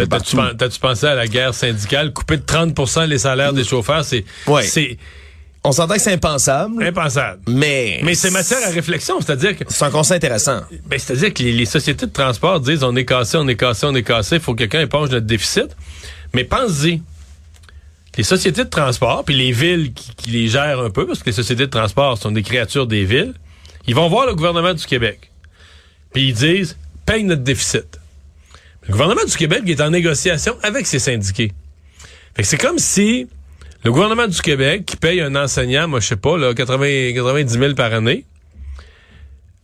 T'as-tu 0.58 0.80
pensé 0.80 1.06
à 1.08 1.16
la 1.16 1.28
guerre 1.28 1.54
syndicale? 1.54 2.12
Couper 2.14 2.38
de 2.38 2.44
30% 2.44 3.08
les 3.08 3.20
salaires 3.20 3.54
des 3.54 3.64
chauffeurs, 3.64 4.04
c'est 4.04 4.26
Ouais. 4.48 4.64
c'est 4.64 4.98
On 5.64 5.72
s'entend 5.72 5.94
que 5.94 6.02
c'est 6.02 6.14
impensable, 6.14 6.84
impensable. 6.84 7.40
mais 7.48 8.00
Mais 8.04 8.16
c'est 8.16 8.32
matière 8.32 8.60
à 8.68 8.72
réflexion, 8.72 9.22
c'est-à-dire 9.22 9.56
que 9.56 9.64
c'est 9.68 9.86
un 9.86 9.92
conseil 9.92 10.18
intéressant. 10.18 10.62
Ben, 10.88 10.98
c'est-à-dire 11.00 11.34
que 11.34 11.44
les, 11.44 11.52
les 11.54 11.66
sociétés 11.66 12.08
de 12.08 12.12
transport 12.12 12.60
disent 12.60 12.84
on 12.84 12.96
est 12.96 13.06
cassé, 13.06 13.38
on 13.38 13.48
est 13.48 13.56
cassé, 13.56 13.86
on 13.86 13.94
est 13.96 14.04
cassé, 14.04 14.38
il 14.38 14.42
faut 14.42 14.54
que 14.54 14.60
quelqu'un 14.60 14.82
éponge 14.82 15.10
notre 15.12 15.28
déficit. 15.28 15.68
Mais 16.34 16.44
pense-y. 16.44 17.02
Les 18.18 18.24
sociétés 18.24 18.64
de 18.64 18.70
transport, 18.70 19.24
puis 19.24 19.36
les 19.36 19.52
villes 19.52 19.94
qui, 19.94 20.30
les 20.30 20.48
gèrent 20.48 20.82
un 20.82 20.90
peu, 20.90 21.08
parce 21.08 21.20
que 21.20 21.28
les 21.28 21.32
sociétés 21.36 21.66
de 21.66 21.72
transport 21.72 22.18
sont 22.18 22.32
des 22.32 22.44
créatures 22.44 22.88
des 22.88 23.06
villes, 23.06 23.34
ils 23.88 23.96
vont 23.96 24.10
voir 24.10 24.26
le 24.26 24.36
gouvernement 24.36 24.74
du 24.74 24.86
Québec. 24.86 25.32
Puis 26.14 26.30
ils 26.30 26.34
disent 26.34 26.78
paye 27.06 27.24
notre 27.24 27.44
déficit. 27.44 28.00
Le 28.88 28.92
gouvernement 28.92 29.24
du 29.26 29.36
Québec 29.36 29.64
est 29.68 29.82
en 29.82 29.90
négociation 29.90 30.58
avec 30.62 30.88
ses 30.88 31.00
syndiqués. 31.00 31.54
Fait 32.36 32.44
que 32.44 32.48
c'est 32.48 32.58
comme 32.58 32.80
si 32.80 33.28
le 33.84 33.92
gouvernement 33.92 34.28
du 34.28 34.40
Québec, 34.42 34.86
qui 34.86 34.96
paye 34.96 35.22
un 35.22 35.36
enseignant, 35.36 35.88
moi 35.88 36.00
je 36.00 36.08
sais 36.08 36.16
pas, 36.16 36.38
là, 36.38 36.54
80, 36.54 37.14
90 37.16 37.54
000 37.54 37.74
par 37.74 37.94
année, 37.94 38.26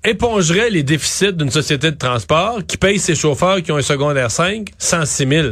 épongerait 0.03 0.69
les 0.69 0.83
déficits 0.83 1.33
d'une 1.33 1.51
société 1.51 1.91
de 1.91 1.97
transport 1.97 2.59
qui 2.65 2.77
paye 2.77 2.97
ses 2.97 3.13
chauffeurs 3.13 3.61
qui 3.61 3.71
ont 3.71 3.77
un 3.77 3.81
secondaire 3.81 4.31
5 4.31 4.69
106 4.77 5.27
000. 5.27 5.47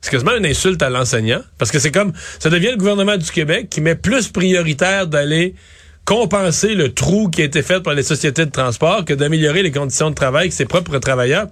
C'est 0.00 0.10
quasiment 0.10 0.36
une 0.36 0.46
insulte 0.46 0.82
à 0.82 0.90
l'enseignant. 0.90 1.40
Parce 1.58 1.70
que 1.70 1.78
c'est 1.78 1.90
comme, 1.90 2.12
ça 2.38 2.50
devient 2.50 2.70
le 2.70 2.76
gouvernement 2.76 3.16
du 3.16 3.30
Québec 3.30 3.68
qui 3.70 3.80
met 3.80 3.94
plus 3.94 4.28
prioritaire 4.28 5.06
d'aller 5.06 5.54
compenser 6.04 6.74
le 6.74 6.94
trou 6.94 7.28
qui 7.28 7.42
a 7.42 7.44
été 7.44 7.62
fait 7.62 7.82
par 7.82 7.94
les 7.94 8.02
sociétés 8.02 8.46
de 8.46 8.50
transport 8.50 9.04
que 9.04 9.12
d'améliorer 9.12 9.62
les 9.62 9.70
conditions 9.70 10.08
de 10.10 10.14
travail 10.14 10.48
de 10.48 10.54
ses 10.54 10.64
propres 10.64 10.98
travailleurs. 10.98 11.48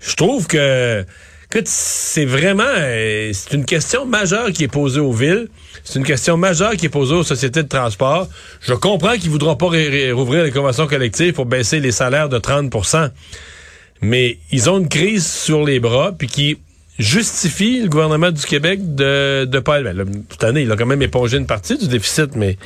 Je 0.00 0.16
trouve 0.16 0.48
que, 0.48 1.04
que 1.48 1.58
c'est 1.64 2.24
vraiment, 2.24 2.64
euh, 2.66 3.30
c'est 3.32 3.54
une 3.54 3.64
question 3.64 4.04
majeure 4.04 4.50
qui 4.50 4.64
est 4.64 4.68
posée 4.68 4.98
aux 4.98 5.12
villes. 5.12 5.48
C'est 5.84 5.98
une 5.98 6.04
question 6.04 6.36
majeure 6.36 6.72
qui 6.72 6.86
est 6.86 6.90
posée 6.90 7.14
aux 7.14 7.22
sociétés 7.22 7.62
de 7.62 7.68
transport. 7.68 8.28
Je 8.62 8.74
comprends 8.74 9.16
qu'ils 9.16 9.30
voudront 9.30 9.54
pas 9.54 9.66
rouvrir 9.66 10.42
les 10.42 10.50
conventions 10.50 10.88
collectives 10.88 11.32
pour 11.32 11.46
baisser 11.46 11.78
les 11.78 11.92
salaires 11.92 12.28
de 12.28 12.38
30% 12.38 13.10
mais 14.04 14.38
ils 14.50 14.68
ont 14.68 14.78
une 14.78 14.88
crise 14.88 15.26
sur 15.26 15.64
les 15.64 15.80
bras, 15.80 16.12
puis 16.16 16.28
qui 16.28 16.58
justifie 16.98 17.80
le 17.82 17.88
gouvernement 17.88 18.30
du 18.30 18.42
Québec 18.42 18.94
de 18.94 19.44
de 19.44 19.58
pas. 19.58 19.82
Ben, 19.82 20.04
cette 20.30 20.44
année, 20.44 20.62
il 20.62 20.72
a 20.72 20.76
quand 20.76 20.86
même 20.86 21.02
épongé 21.02 21.36
une 21.36 21.46
partie 21.46 21.76
du 21.76 21.88
déficit, 21.88 22.36
mais 22.36 22.56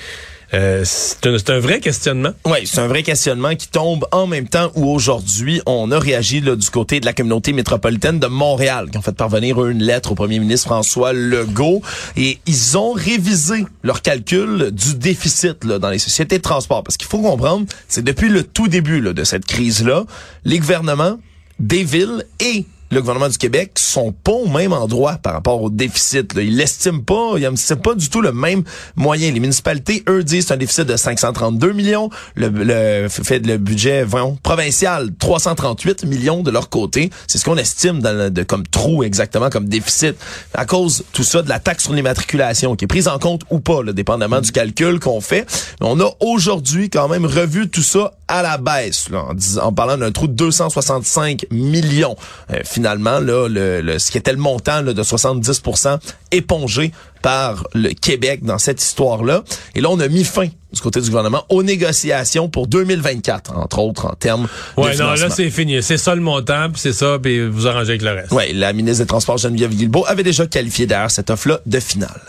euh, 0.54 0.82
c'est 0.85 1.26
un, 1.26 1.37
un 1.54 1.58
vrai 1.58 1.80
questionnement. 1.80 2.30
Oui, 2.47 2.58
c'est 2.64 2.80
un 2.80 2.87
vrai 2.87 3.02
questionnement 3.02 3.54
qui 3.54 3.68
tombe 3.68 4.06
en 4.12 4.26
même 4.26 4.49
temps 4.49 4.70
où 4.75 4.87
aujourd'hui, 4.87 5.61
on 5.66 5.90
a 5.90 5.99
réagi 5.99 6.40
là, 6.40 6.56
du 6.56 6.70
côté 6.70 7.00
de 7.00 7.06
la 7.06 7.12
communauté 7.12 7.52
métropolitaine 7.52 8.18
de 8.18 8.26
Montréal, 8.28 8.88
qui 8.90 8.97
ont 8.97 9.02
fait 9.02 9.14
parvenir 9.14 9.64
une 9.66 9.82
lettre 9.82 10.12
au 10.12 10.14
premier 10.14 10.38
ministre 10.38 10.68
François 10.68 11.12
Legault, 11.12 11.82
et 12.16 12.38
ils 12.47 12.78
ont 12.78 12.92
révisé 12.92 13.66
leur 13.82 14.00
calcul 14.00 14.70
du 14.73 14.94
déficit 14.94 15.64
là, 15.64 15.78
dans 15.78 15.90
les 15.90 15.99
sociétés 15.99 16.38
de 16.38 16.42
transport. 16.42 16.82
Parce 16.82 16.97
qu'il 16.97 17.08
faut 17.08 17.20
comprendre, 17.20 17.66
c'est 17.87 18.04
depuis 18.04 18.28
le 18.28 18.42
tout 18.42 18.68
début 18.68 19.00
là, 19.00 19.12
de 19.12 19.25
cette 19.25 19.44
crise-là, 19.44 20.04
les 20.44 20.58
gouvernements 20.58 21.18
des 21.58 21.85
villes 21.85 22.25
et 22.40 22.64
le 22.90 23.00
gouvernement 23.00 23.28
du 23.28 23.38
Québec 23.38 23.73
sont 23.78 24.12
pas 24.12 24.33
au 24.33 24.49
même 24.49 24.73
endroit 24.73 25.14
par 25.23 25.33
rapport 25.35 25.62
au 25.62 25.71
déficit. 25.71 26.35
Là. 26.35 26.42
Ils 26.42 26.57
l'estiment 26.57 27.00
pas, 27.00 27.33
ils 27.37 27.49
n'estiment 27.49 27.80
pas 27.80 27.95
du 27.95 28.09
tout 28.09 28.21
le 28.21 28.33
même 28.33 28.62
moyen. 28.97 29.30
Les 29.30 29.40
municipalités, 29.40 30.02
eux, 30.09 30.25
disent 30.25 30.47
c'est 30.47 30.54
un 30.54 30.59
déficit 30.59 30.85
de 30.85 30.97
532 30.97 31.73
millions. 31.73 32.11
Le, 32.35 32.49
le 32.49 33.09
fait 33.09 33.40
le 33.47 33.59
budget 33.59 34.04
provincial, 34.42 35.11
338 35.18 36.04
millions 36.04 36.42
de 36.42 36.50
leur 36.50 36.68
côté. 36.68 37.11
C'est 37.26 37.38
ce 37.38 37.45
qu'on 37.45 37.57
estime 37.57 38.00
dans 38.00 38.16
le- 38.16 38.30
de, 38.30 38.42
comme 38.42 38.66
trou 38.66 39.02
exactement, 39.02 39.50
comme 39.50 39.68
déficit. 39.68 40.16
À 40.54 40.64
cause 40.64 41.04
tout 41.12 41.25
ça 41.25 41.42
de 41.42 41.49
la 41.49 41.59
taxe 41.59 41.85
sur 41.85 41.92
l'immatriculation 41.92 42.76
qui 42.76 42.85
est 42.85 42.88
prise 42.88 43.09
en 43.09 43.18
compte 43.18 43.42
ou 43.50 43.61
pas, 43.61 43.83
là, 43.83 43.92
dépendamment 43.92 44.40
du 44.40 44.52
calcul 44.52 44.99
qu'on 45.00 45.21
fait. 45.21 45.47
On 45.80 46.00
a 46.00 46.11
aujourd'hui 46.21 46.90
quand 46.90 47.09
même 47.09 47.26
revu 47.26 47.68
tout 47.68 47.83
ça 47.83 48.12
à 48.28 48.42
la 48.42 48.59
baisse, 48.59 49.09
là, 49.09 49.25
en, 49.25 49.66
en 49.66 49.73
parlant 49.73 49.97
d'un 49.97 50.12
trou 50.12 50.26
de 50.26 50.33
265 50.35 51.47
millions. 51.50 52.16
Euh, 52.52 52.61
finalement, 52.78 53.18
là, 53.18 53.49
le, 53.49 53.80
le- 53.80 53.99
ce 53.99 54.12
qui 54.12 54.18
était 54.18 54.30
le 54.32 54.38
montant 54.38 54.82
là, 54.82 54.92
de 54.92 55.02
70% 55.02 55.99
épongé 56.30 56.92
par 57.23 57.64
le 57.75 57.90
Québec 57.90 58.44
dans 58.44 58.58
cette 58.58 58.80
histoire-là. 58.80 59.42
Et 59.75 59.80
là, 59.80 59.88
on 59.90 59.99
a 59.99 60.06
mis 60.06 60.23
fin 60.23 60.47
du 60.73 60.80
côté 60.80 61.00
du 61.00 61.08
gouvernement 61.08 61.44
aux 61.49 61.64
négociations 61.64 62.49
pour 62.49 62.68
2024, 62.68 63.56
entre 63.56 63.80
autres 63.80 64.06
en 64.06 64.14
termes 64.14 64.47
de 64.76 64.82
Ouais, 64.82 64.97
non, 64.97 65.11
là, 65.14 65.28
c'est 65.30 65.50
fini. 65.50 65.82
C'est 65.82 65.97
ça 65.97 66.14
le 66.14 66.20
montant, 66.20 66.70
puis 66.70 66.80
c'est 66.80 66.92
ça, 66.92 67.18
puis 67.20 67.44
vous 67.49 67.66
arrangez 67.66 67.90
avec 67.90 68.02
le 68.02 68.11
reste. 68.12 68.30
Ouais, 68.32 68.52
la 68.52 68.73
ministre 68.73 69.02
des 69.02 69.08
Transports 69.08 69.38
Geneviève 69.38 69.75
Guilbeault 69.75 70.04
avait 70.06 70.23
déjà 70.23 70.47
qualifié 70.47 70.87
d'ailleurs 70.87 71.11
cette 71.11 71.30
offre-là 71.30 71.58
de 71.66 71.80
finale. 71.80 72.20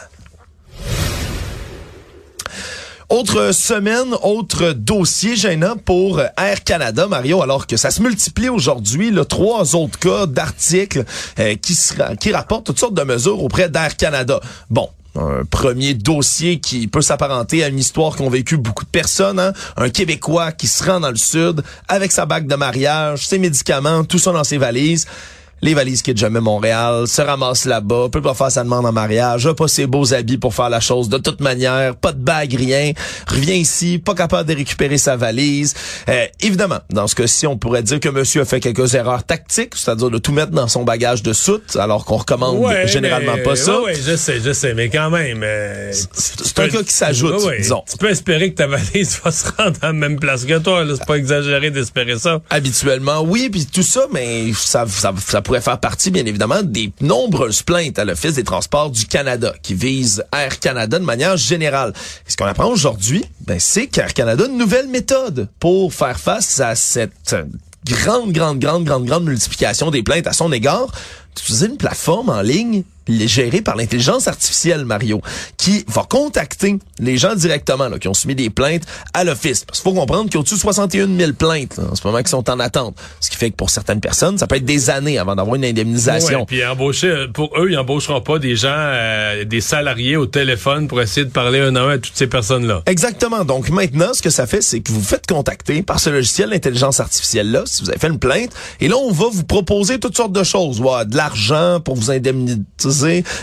Autre 3.09 3.53
semaine, 3.55 4.13
autre 4.21 4.71
dossier 4.73 5.35
gênant 5.35 5.75
pour 5.83 6.21
Air 6.37 6.63
Canada, 6.63 7.07
Mario, 7.07 7.41
alors 7.41 7.65
que 7.65 7.75
ça 7.75 7.89
se 7.89 8.03
multiplie 8.03 8.49
aujourd'hui, 8.49 9.09
là, 9.09 9.25
trois 9.25 9.75
autres 9.75 9.97
cas 9.97 10.27
d'articles 10.27 11.03
euh, 11.39 11.55
qui, 11.55 11.75
qui 12.19 12.31
rapportent 12.31 12.67
toutes 12.67 12.79
sortes 12.79 12.93
de 12.93 13.01
mesures 13.01 13.41
auprès 13.41 13.67
d'Air 13.67 13.97
Canada. 13.97 14.39
Bon, 14.69 14.89
un 15.15 15.43
premier 15.43 15.95
dossier 15.95 16.59
qui 16.59 16.87
peut 16.87 17.01
s'apparenter 17.01 17.63
à 17.63 17.69
une 17.69 17.79
histoire 17.79 18.15
qu'ont 18.15 18.29
vécu 18.29 18.57
beaucoup 18.57 18.85
de 18.85 18.91
personnes. 18.91 19.39
hein. 19.39 19.53
Un 19.75 19.89
Québécois 19.89 20.51
qui 20.51 20.67
se 20.67 20.83
rend 20.83 20.99
dans 20.99 21.09
le 21.09 21.15
sud 21.15 21.63
avec 21.87 22.11
sa 22.11 22.27
bague 22.27 22.45
de 22.45 22.55
mariage, 22.55 23.27
ses 23.27 23.39
médicaments, 23.39 24.03
tout 24.03 24.19
ça 24.19 24.31
dans 24.31 24.43
ses 24.43 24.59
valises. 24.59 25.07
Les 25.61 25.73
valises 25.73 26.01
quittent 26.01 26.17
jamais 26.17 26.39
Montréal, 26.39 27.07
se 27.07 27.21
ramasse 27.21 27.65
là-bas, 27.65 28.07
peut 28.11 28.21
pas 28.21 28.33
faire 28.33 28.51
sa 28.51 28.63
demande 28.63 28.85
en 28.85 28.91
mariage, 28.91 29.45
a 29.47 29.53
pas 29.53 29.67
ses 29.67 29.87
beaux 29.87 30.13
habits 30.13 30.37
pour 30.37 30.53
faire 30.53 30.69
la 30.69 30.79
chose 30.79 31.09
de 31.09 31.17
toute 31.17 31.41
manière, 31.41 31.95
pas 31.95 32.11
de 32.13 32.19
bague, 32.21 32.53
rien, 32.53 32.93
revient 33.27 33.57
ici, 33.57 33.99
pas 33.99 34.13
capable 34.15 34.47
de 34.49 34.55
récupérer 34.55 34.97
sa 34.97 35.15
valise. 35.17 35.73
Euh, 36.07 36.25
évidemment, 36.41 36.79
dans 36.89 37.07
ce 37.07 37.15
cas-ci, 37.15 37.45
on 37.47 37.57
pourrait 37.57 37.83
dire 37.83 37.99
que 37.99 38.09
monsieur 38.09 38.41
a 38.41 38.45
fait 38.45 38.59
quelques 38.59 38.93
erreurs 38.95 39.23
tactiques, 39.23 39.73
c'est-à-dire 39.75 40.09
de 40.09 40.17
tout 40.17 40.31
mettre 40.31 40.51
dans 40.51 40.67
son 40.67 40.83
bagage 40.83 41.23
de 41.23 41.33
soute, 41.33 41.75
alors 41.77 42.05
qu'on 42.05 42.17
recommande 42.17 42.57
Ouais, 42.59 42.87
généralement 42.87 43.35
mais- 43.35 43.43
pas 43.43 43.55
ça. 43.55 43.77
Ouais, 43.79 43.85
ouais, 43.87 43.95
je 43.95 44.15
sais, 44.15 44.39
je 44.43 44.53
sais, 44.53 44.73
mais 44.73 44.89
quand 44.89 45.09
même. 45.09 45.41
euh, 45.43 45.91
C'est 46.13 46.59
un 46.59 46.69
cas 46.69 46.83
qui 46.83 46.93
s'ajoute, 46.93 47.43
Ouais, 47.43 47.59
disons. 47.61 47.83
Tu 47.89 47.97
peux 47.97 48.09
espérer 48.09 48.51
que 48.51 48.55
ta 48.55 48.67
valise 48.67 49.19
va 49.23 49.31
se 49.31 49.45
rendre 49.57 49.77
à 49.81 49.87
la 49.87 49.93
même 49.93 50.19
place 50.19 50.45
que 50.45 50.57
toi. 50.57 50.85
C'est 50.89 51.05
pas 51.05 51.15
exagéré 51.17 51.69
d'espérer 51.71 52.17
ça. 52.17 52.39
Habituellement, 52.49 53.21
oui, 53.21 53.49
puis 53.51 53.65
tout 53.65 53.83
ça, 53.83 54.01
mais 54.13 54.51
ça, 54.53 54.85
ça, 54.87 55.13
ça 55.25 55.41
pourrait 55.49 55.61
faire 55.61 55.79
partie, 55.79 56.11
bien 56.11 56.27
évidemment, 56.27 56.61
des 56.61 56.93
nombreuses 57.01 57.63
plaintes 57.63 57.97
à 57.97 58.05
l'Office 58.05 58.33
des 58.33 58.43
transports 58.43 58.91
du 58.91 59.07
Canada 59.07 59.51
qui 59.63 59.73
vise 59.73 60.23
Air 60.31 60.59
Canada 60.59 60.99
de 60.99 61.03
manière 61.03 61.37
générale. 61.37 61.91
Et 62.27 62.31
ce 62.31 62.37
qu'on 62.37 62.45
apprend 62.45 62.67
aujourd'hui, 62.67 63.25
ben, 63.47 63.59
c'est 63.59 63.87
qu'Air 63.87 64.13
Canada 64.13 64.43
a 64.43 64.47
une 64.47 64.59
nouvelle 64.59 64.87
méthode 64.89 65.47
pour 65.59 65.91
faire 65.91 66.19
face 66.19 66.59
à 66.59 66.75
cette 66.75 67.35
grande, 67.83 68.31
grande, 68.31 68.59
grande, 68.59 68.83
grande, 68.83 69.05
grande 69.05 69.23
multiplication 69.23 69.89
des 69.89 70.03
plaintes 70.03 70.27
à 70.27 70.33
son 70.33 70.51
égard. 70.51 70.85
D'utiliser 71.35 71.65
une 71.65 71.77
plateforme 71.77 72.29
en 72.29 72.43
ligne 72.43 72.83
gérée 73.09 73.61
par 73.61 73.75
l'intelligence 73.75 74.27
artificielle, 74.27 74.85
Mario, 74.85 75.21
qui 75.57 75.83
va 75.87 76.03
contacter 76.03 76.77
les 76.99 77.17
gens 77.17 77.35
directement 77.35 77.89
là, 77.89 77.99
qui 77.99 78.07
ont 78.07 78.13
soumis 78.13 78.35
des 78.35 78.49
plaintes 78.49 78.83
à 79.13 79.23
l'Office. 79.23 79.65
Parce 79.65 79.79
qu'il 79.79 79.91
faut 79.91 79.97
comprendre 79.97 80.25
qu'il 80.25 80.35
y 80.35 80.37
a 80.37 80.39
au-dessus 80.41 80.55
de 80.55 80.59
61 80.59 81.07
000 81.17 81.33
plaintes 81.33 81.77
là, 81.77 81.85
en 81.91 81.95
ce 81.95 82.05
moment 82.05 82.21
qui 82.21 82.29
sont 82.29 82.49
en 82.49 82.59
attente. 82.59 82.95
Ce 83.19 83.29
qui 83.29 83.37
fait 83.37 83.51
que 83.51 83.55
pour 83.55 83.69
certaines 83.69 84.01
personnes, 84.01 84.37
ça 84.37 84.47
peut 84.47 84.55
être 84.55 84.65
des 84.65 84.89
années 84.89 85.17
avant 85.17 85.35
d'avoir 85.35 85.55
une 85.55 85.65
indemnisation. 85.65 86.39
Ouais, 86.39 86.45
puis 86.45 86.65
embaucher, 86.65 87.07
euh, 87.07 87.27
pour 87.27 87.51
eux, 87.57 87.69
ils 87.71 87.77
embaucheront 87.77 88.21
pas 88.21 88.39
des 88.39 88.55
gens, 88.55 88.69
euh, 88.71 89.45
des 89.45 89.61
salariés 89.61 90.15
au 90.15 90.25
téléphone 90.25 90.87
pour 90.87 91.01
essayer 91.01 91.25
de 91.25 91.31
parler 91.31 91.59
un 91.59 91.75
à 91.75 91.81
un 91.81 91.89
à 91.89 91.97
toutes 91.97 92.15
ces 92.15 92.27
personnes-là. 92.27 92.83
Exactement. 92.85 93.45
Donc 93.45 93.69
maintenant, 93.69 94.13
ce 94.13 94.21
que 94.21 94.29
ça 94.29 94.47
fait, 94.47 94.61
c'est 94.61 94.81
que 94.81 94.91
vous 94.91 94.99
vous 94.99 95.05
faites 95.05 95.27
contacter 95.27 95.81
par 95.81 95.99
ce 95.99 96.09
logiciel 96.09 96.49
d'intelligence 96.49 96.99
artificielle-là, 96.99 97.63
si 97.65 97.83
vous 97.83 97.89
avez 97.89 97.99
fait 97.99 98.07
une 98.07 98.19
plainte, 98.19 98.51
et 98.79 98.87
là, 98.87 98.95
on 98.97 99.11
va 99.11 99.25
vous 99.31 99.43
proposer 99.43 99.99
toutes 99.99 100.17
sortes 100.17 100.33
de 100.33 100.43
choses. 100.43 100.81
Ouais, 100.81 101.05
de 101.05 101.15
l'argent 101.15 101.79
pour 101.79 101.95
vous 101.95 102.11
indemniser, 102.11 102.57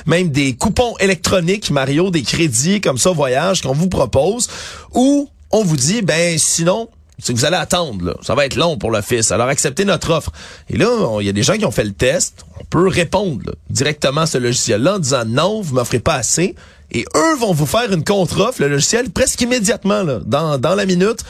même 0.07 0.29
des 0.31 0.55
coupons 0.55 0.97
électroniques, 0.99 1.71
Mario, 1.71 2.11
des 2.11 2.23
crédits 2.23 2.81
comme 2.81 2.99
ça, 2.99 3.11
voyage, 3.11 3.63
qu'on 3.63 3.73
vous 3.73 3.89
propose, 3.89 4.49
ou 4.95 5.29
on 5.51 5.63
vous 5.63 5.77
dit, 5.77 6.03
ben 6.03 6.39
sinon, 6.39 6.89
c'est 7.19 7.33
que 7.33 7.39
vous 7.39 7.45
allez 7.45 7.57
attendre. 7.57 8.19
Ça 8.23 8.35
va 8.35 8.45
être 8.45 8.57
long 8.57 8.77
pour 8.77 8.91
l'office. 8.91 9.33
Alors, 9.33 9.49
acceptez 9.49 9.85
notre 9.85 10.13
offre. 10.13 10.33
Et 10.69 10.77
là, 10.77 10.87
il 11.21 11.27
y 11.27 11.31
a 11.31 11.33
des 11.33 11.43
gens 11.43 11.57
qui 11.57 11.65
ont 11.65 11.71
fait 11.71 11.85
le 11.85 11.93
test. 11.93 12.45
On 12.61 12.65
peut 12.65 12.89
répondre 12.89 13.55
directement 13.71 14.23
à 14.23 14.27
ce 14.27 14.39
logiciel-là 14.39 14.97
en 14.97 14.99
disant 14.99 15.25
non, 15.25 15.63
vous 15.63 15.75
m'offrez 15.75 16.01
pas 16.01 16.15
assez. 16.15 16.55
Et 16.93 17.05
eux 17.17 17.37
vont 17.41 17.53
vous 17.53 17.67
faire 17.67 17.93
une 17.93 18.05
contre-offre, 18.05 18.61
le 18.61 18.69
logiciel, 18.69 19.11
presque 19.11 19.41
immédiatement, 19.41 20.03
là, 20.03 20.21
dans 20.25 20.75
la 20.75 20.87
minute 20.87 21.25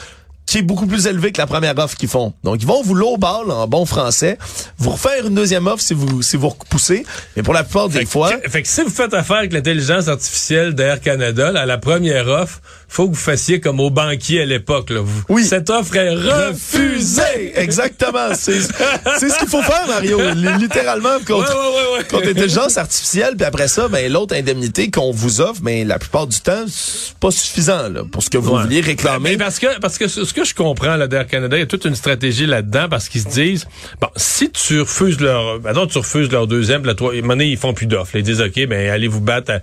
qui 0.47 0.57
est 0.59 0.61
beaucoup 0.63 0.87
plus 0.87 1.05
élevé 1.07 1.31
que 1.31 1.37
la 1.39 1.45
première 1.45 1.77
offre 1.77 1.95
qu'ils 1.97 2.07
font. 2.09 2.33
Donc, 2.43 2.57
ils 2.61 2.67
vont 2.67 2.81
vous 2.81 2.95
lowball 2.95 3.51
en 3.51 3.67
bon 3.67 3.85
français, 3.85 4.37
vous 4.79 4.91
refaire 4.91 5.27
une 5.27 5.35
deuxième 5.35 5.67
offre 5.67 5.81
si 5.83 5.93
vous 5.93 6.21
si 6.23 6.37
vous 6.37 6.49
repoussez. 6.49 7.05
Mais 7.35 7.43
pour 7.43 7.53
la 7.53 7.63
plupart 7.63 7.89
des 7.89 7.99
Fait 7.99 8.05
fois... 8.05 8.31
que, 8.33 8.49
fait 8.49 8.61
que 8.63 8.67
si 8.67 8.81
vous 8.81 8.89
faites 8.89 9.13
affaire 9.13 9.37
avec 9.37 9.51
l'intelligence 9.53 10.07
artificielle 10.07 10.73
d'Air 10.73 11.01
Canada, 11.01 11.51
là, 11.51 11.61
à 11.61 11.65
la 11.65 11.77
première 11.77 12.27
offre, 12.27 12.61
faut 12.87 13.09
que 13.09 13.13
vous 13.13 13.19
fassiez 13.19 13.59
comme 13.59 13.79
au 13.81 13.89
banquier 13.89 14.41
à 14.41 14.45
l'époque. 14.45 14.91
Oui. 15.29 15.43
Cette 15.45 15.69
offre 15.69 15.95
est 15.97 16.11
refusée. 16.13 16.47
Refusé! 16.87 17.51
Exactement. 17.59 18.29
C'est 18.33 18.61
c'est 19.19 19.29
ce 19.29 19.37
qu'il 19.39 19.49
faut 19.49 19.61
faire, 19.61 19.85
Mario. 19.87 20.17
Li- 20.33 20.47
Littéralement, 20.59 21.17
contre, 21.27 21.53
Ouais, 21.53 21.69
ouais, 21.69 21.91
ouais, 21.91 21.97
ouais. 21.97 22.03
contre 22.09 22.25
l'intelligence 22.25 22.77
artificielle. 22.77 23.35
Puis 23.35 23.45
après 23.45 23.67
ça, 23.67 23.89
ben, 23.89 24.09
l'autre 24.11 24.33
indemnité 24.35 24.89
qu'on 24.89 25.11
vous 25.11 25.41
offre, 25.41 25.61
ben, 25.61 25.85
la 25.85 25.99
plupart 25.99 26.25
du 26.27 26.39
temps, 26.39 26.63
c'est 26.69 27.13
pas 27.17 27.31
suffisant 27.31 27.89
là, 27.89 28.03
pour 28.09 28.23
ce 28.23 28.29
que 28.29 28.37
vous 28.37 28.55
vouliez 28.57 28.79
réclamer. 28.79 29.31
Mais 29.31 29.37
parce 29.37 29.59
que 29.59 29.77
parce 29.79 29.97
que 29.97 30.07
ce 30.07 30.23
que 30.41 30.45
je 30.45 30.53
comprends 30.55 30.95
là 30.95 31.07
d'Air 31.07 31.27
Canada, 31.27 31.57
il 31.57 31.61
y 31.61 31.63
a 31.63 31.67
toute 31.67 31.85
une 31.85 31.95
stratégie 31.95 32.45
là-dedans 32.45 32.87
parce 32.89 33.09
qu'ils 33.09 33.21
se 33.21 33.29
disent 33.29 33.67
bon, 34.01 34.07
si 34.15 34.51
tu 34.51 34.81
refuses 34.81 35.19
leur 35.19 35.59
maintenant 35.61 35.87
tu 35.87 35.97
refuses 35.97 36.31
leur 36.31 36.47
deuxième, 36.47 36.85
la 36.85 36.95
troisième, 36.95 37.27
donné, 37.27 37.45
ils 37.45 37.57
font 37.57 37.73
plus 37.73 37.85
d'offres. 37.87 38.15
Ils 38.15 38.23
disent 38.23 38.41
OK, 38.41 38.65
ben 38.67 38.89
allez 38.89 39.07
vous 39.07 39.21
battre. 39.21 39.51
à- 39.51 39.55
Là, 39.55 39.61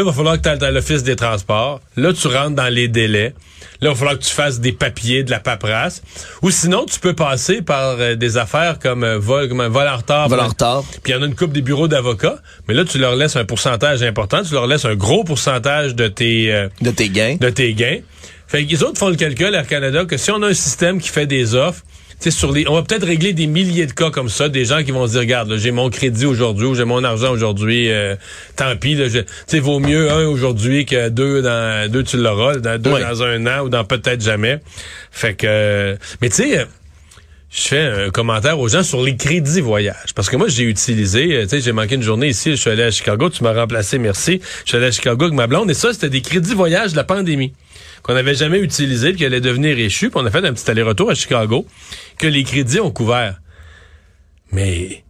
il 0.00 0.02
va 0.02 0.12
falloir 0.12 0.36
que 0.36 0.42
tu 0.42 0.48
ailles 0.48 0.64
à 0.64 0.70
l'office 0.70 1.02
des 1.02 1.16
transports. 1.16 1.80
Là, 1.96 2.12
tu 2.12 2.26
rentres 2.28 2.56
dans 2.56 2.68
les 2.72 2.88
délais. 2.88 3.34
Là, 3.80 3.88
il 3.88 3.88
va 3.88 3.94
falloir 3.94 4.18
que 4.18 4.24
tu 4.24 4.30
fasses 4.34 4.60
des 4.60 4.72
papiers, 4.72 5.22
de 5.24 5.30
la 5.30 5.38
paperasse. 5.40 6.02
Ou 6.42 6.50
sinon, 6.50 6.84
tu 6.84 6.98
peux 7.00 7.14
passer 7.14 7.62
par 7.62 7.96
euh, 8.00 8.14
des 8.16 8.36
affaires 8.36 8.78
comme 8.80 9.04
euh, 9.04 9.18
vol, 9.18 9.48
comme 9.48 9.60
un 9.60 9.68
vol 9.68 9.86
en 9.86 9.96
retard. 9.96 10.28
Vol 10.28 10.40
en 10.40 10.48
retard. 10.48 10.82
Puis 11.02 11.12
il 11.12 11.16
y 11.16 11.18
en 11.18 11.22
a 11.22 11.26
une 11.26 11.34
coupe 11.36 11.52
des 11.52 11.62
bureaux 11.62 11.86
d'avocats. 11.88 12.38
Mais 12.66 12.74
là, 12.74 12.84
tu 12.84 12.98
leur 12.98 13.14
laisses 13.16 13.36
un 13.36 13.44
pourcentage 13.44 14.02
important. 14.02 14.42
Tu 14.42 14.52
leur 14.54 14.66
laisses 14.66 14.84
un 14.84 14.94
gros 14.96 15.22
pourcentage 15.24 15.94
de 15.94 16.08
tes... 16.08 16.52
euh, 16.52 16.68
de 16.80 16.90
tes 16.90 17.08
gains. 17.08 17.36
de 17.40 17.50
tes 17.50 17.72
gains. 17.74 17.98
Fait 18.48 18.64
que 18.64 18.70
les 18.70 18.82
autres 18.82 18.98
font 18.98 19.10
le 19.10 19.16
calcul, 19.16 19.54
Air 19.54 19.66
Canada, 19.66 20.04
que 20.06 20.16
si 20.16 20.30
on 20.30 20.42
a 20.42 20.48
un 20.48 20.54
système 20.54 21.00
qui 21.00 21.08
fait 21.10 21.26
des 21.26 21.54
offres, 21.54 21.82
sur 22.30 22.50
les, 22.50 22.66
on 22.68 22.74
va 22.74 22.82
peut-être 22.82 23.06
régler 23.06 23.32
des 23.32 23.46
milliers 23.46 23.86
de 23.86 23.92
cas 23.92 24.10
comme 24.10 24.28
ça, 24.28 24.48
des 24.48 24.64
gens 24.64 24.82
qui 24.82 24.90
vont 24.90 25.06
se 25.06 25.12
dire, 25.12 25.20
regarde, 25.20 25.50
là, 25.50 25.56
j'ai 25.56 25.70
mon 25.70 25.88
crédit 25.88 26.26
aujourd'hui 26.26 26.66
ou 26.66 26.74
j'ai 26.74 26.84
mon 26.84 27.04
argent 27.04 27.30
aujourd'hui, 27.30 27.90
euh, 27.92 28.16
tant 28.56 28.74
pis, 28.76 28.96
là, 28.96 29.06
je- 29.08 29.58
vaut 29.60 29.78
mieux 29.78 30.10
un 30.10 30.26
aujourd'hui 30.26 30.84
que 30.84 31.10
deux 31.10 31.42
dans, 31.42 31.88
deux 31.90 32.02
tu 32.02 32.16
l'auras, 32.16 32.56
dans, 32.56 32.80
deux 32.80 32.90
dans 32.98 33.22
un 33.22 33.46
an 33.46 33.64
ou 33.66 33.68
dans 33.68 33.84
peut-être 33.84 34.20
jamais. 34.22 34.58
Fait 35.12 35.34
que, 35.34 35.46
euh, 35.48 35.96
mais 36.20 36.28
tu 36.30 36.36
sais, 36.36 36.58
euh, 36.58 36.64
je 37.50 37.60
fais 37.68 37.80
un 37.80 38.10
commentaire 38.10 38.58
aux 38.58 38.68
gens 38.68 38.82
sur 38.82 39.00
les 39.02 39.16
crédits 39.16 39.60
voyage. 39.60 40.12
Parce 40.16 40.28
que 40.28 40.36
moi, 40.36 40.48
j'ai 40.48 40.64
utilisé, 40.64 41.32
euh, 41.34 41.42
tu 41.44 41.50
sais, 41.50 41.60
j'ai 41.60 41.72
manqué 41.72 41.94
une 41.94 42.02
journée 42.02 42.28
ici, 42.28 42.50
je 42.50 42.56
suis 42.56 42.70
allé 42.70 42.82
à 42.82 42.90
Chicago, 42.90 43.30
tu 43.30 43.44
m'as 43.44 43.52
remplacé, 43.54 43.98
merci. 43.98 44.40
Je 44.64 44.68
suis 44.70 44.76
allé 44.76 44.86
à 44.86 44.90
Chicago 44.90 45.24
avec 45.26 45.34
ma 45.36 45.46
blonde, 45.46 45.70
et 45.70 45.74
ça, 45.74 45.92
c'était 45.92 46.10
des 46.10 46.20
crédits 46.20 46.54
voyage 46.54 46.90
de 46.92 46.96
la 46.96 47.04
pandémie 47.04 47.52
qu'on 48.02 48.14
n'avait 48.14 48.34
jamais 48.34 48.58
utilisé, 48.60 49.10
puis 49.10 49.18
qui 49.18 49.24
allaient 49.24 49.40
devenir 49.40 49.78
échus, 49.78 50.10
puis 50.10 50.20
on 50.22 50.26
a 50.26 50.30
fait 50.30 50.44
un 50.44 50.52
petit 50.52 50.70
aller-retour 50.70 51.10
à 51.10 51.14
Chicago, 51.14 51.66
que 52.18 52.26
les 52.26 52.44
crédits 52.44 52.80
ont 52.80 52.90
couvert. 52.90 53.40
Mais 54.52 55.04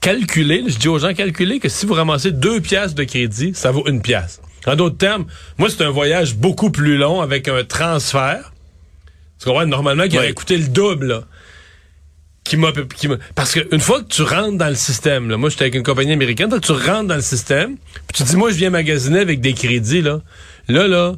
calculez, 0.00 0.64
je 0.66 0.76
dis 0.78 0.88
aux 0.88 0.98
gens, 0.98 1.14
calculez 1.14 1.60
que 1.60 1.68
si 1.68 1.86
vous 1.86 1.94
ramassez 1.94 2.32
deux 2.32 2.60
piastres 2.60 2.96
de 2.96 3.04
crédit, 3.04 3.52
ça 3.54 3.70
vaut 3.70 3.86
une 3.88 4.02
pièce. 4.02 4.40
En 4.66 4.74
d'autres 4.74 4.96
termes, 4.98 5.26
moi, 5.58 5.68
c'est 5.70 5.82
un 5.84 5.90
voyage 5.90 6.34
beaucoup 6.34 6.70
plus 6.70 6.96
long 6.96 7.20
avec 7.20 7.46
un 7.48 7.62
transfert. 7.62 8.52
Tu 9.38 9.44
comprends? 9.46 9.66
Normalement, 9.66 10.08
qui 10.08 10.16
aurait 10.18 10.28
Oui. 10.28 10.34
coûté 10.34 10.56
le 10.56 10.66
double, 10.68 11.06
là. 11.06 11.22
Qui 12.42 12.56
m'a, 12.56 12.70
qui 12.96 13.08
m'a- 13.08 13.16
parce 13.34 13.52
que 13.52 13.60
une 13.74 13.80
fois 13.80 14.02
que 14.02 14.06
tu 14.08 14.22
rentres 14.22 14.56
dans 14.56 14.68
le 14.68 14.76
système, 14.76 15.28
là, 15.30 15.36
moi 15.36 15.50
j'étais 15.50 15.62
avec 15.62 15.74
une 15.74 15.82
compagnie 15.82 16.12
américaine, 16.12 16.48
toi, 16.48 16.60
tu 16.60 16.70
rentres 16.70 17.08
dans 17.08 17.16
le 17.16 17.20
système, 17.20 17.76
puis 17.76 18.14
tu 18.14 18.22
dis 18.22 18.36
moi 18.36 18.50
je 18.52 18.54
viens 18.56 18.70
magasiner 18.70 19.18
avec 19.18 19.40
des 19.40 19.52
crédits 19.52 20.00
là, 20.00 20.20
là 20.68 20.86
là, 20.86 21.14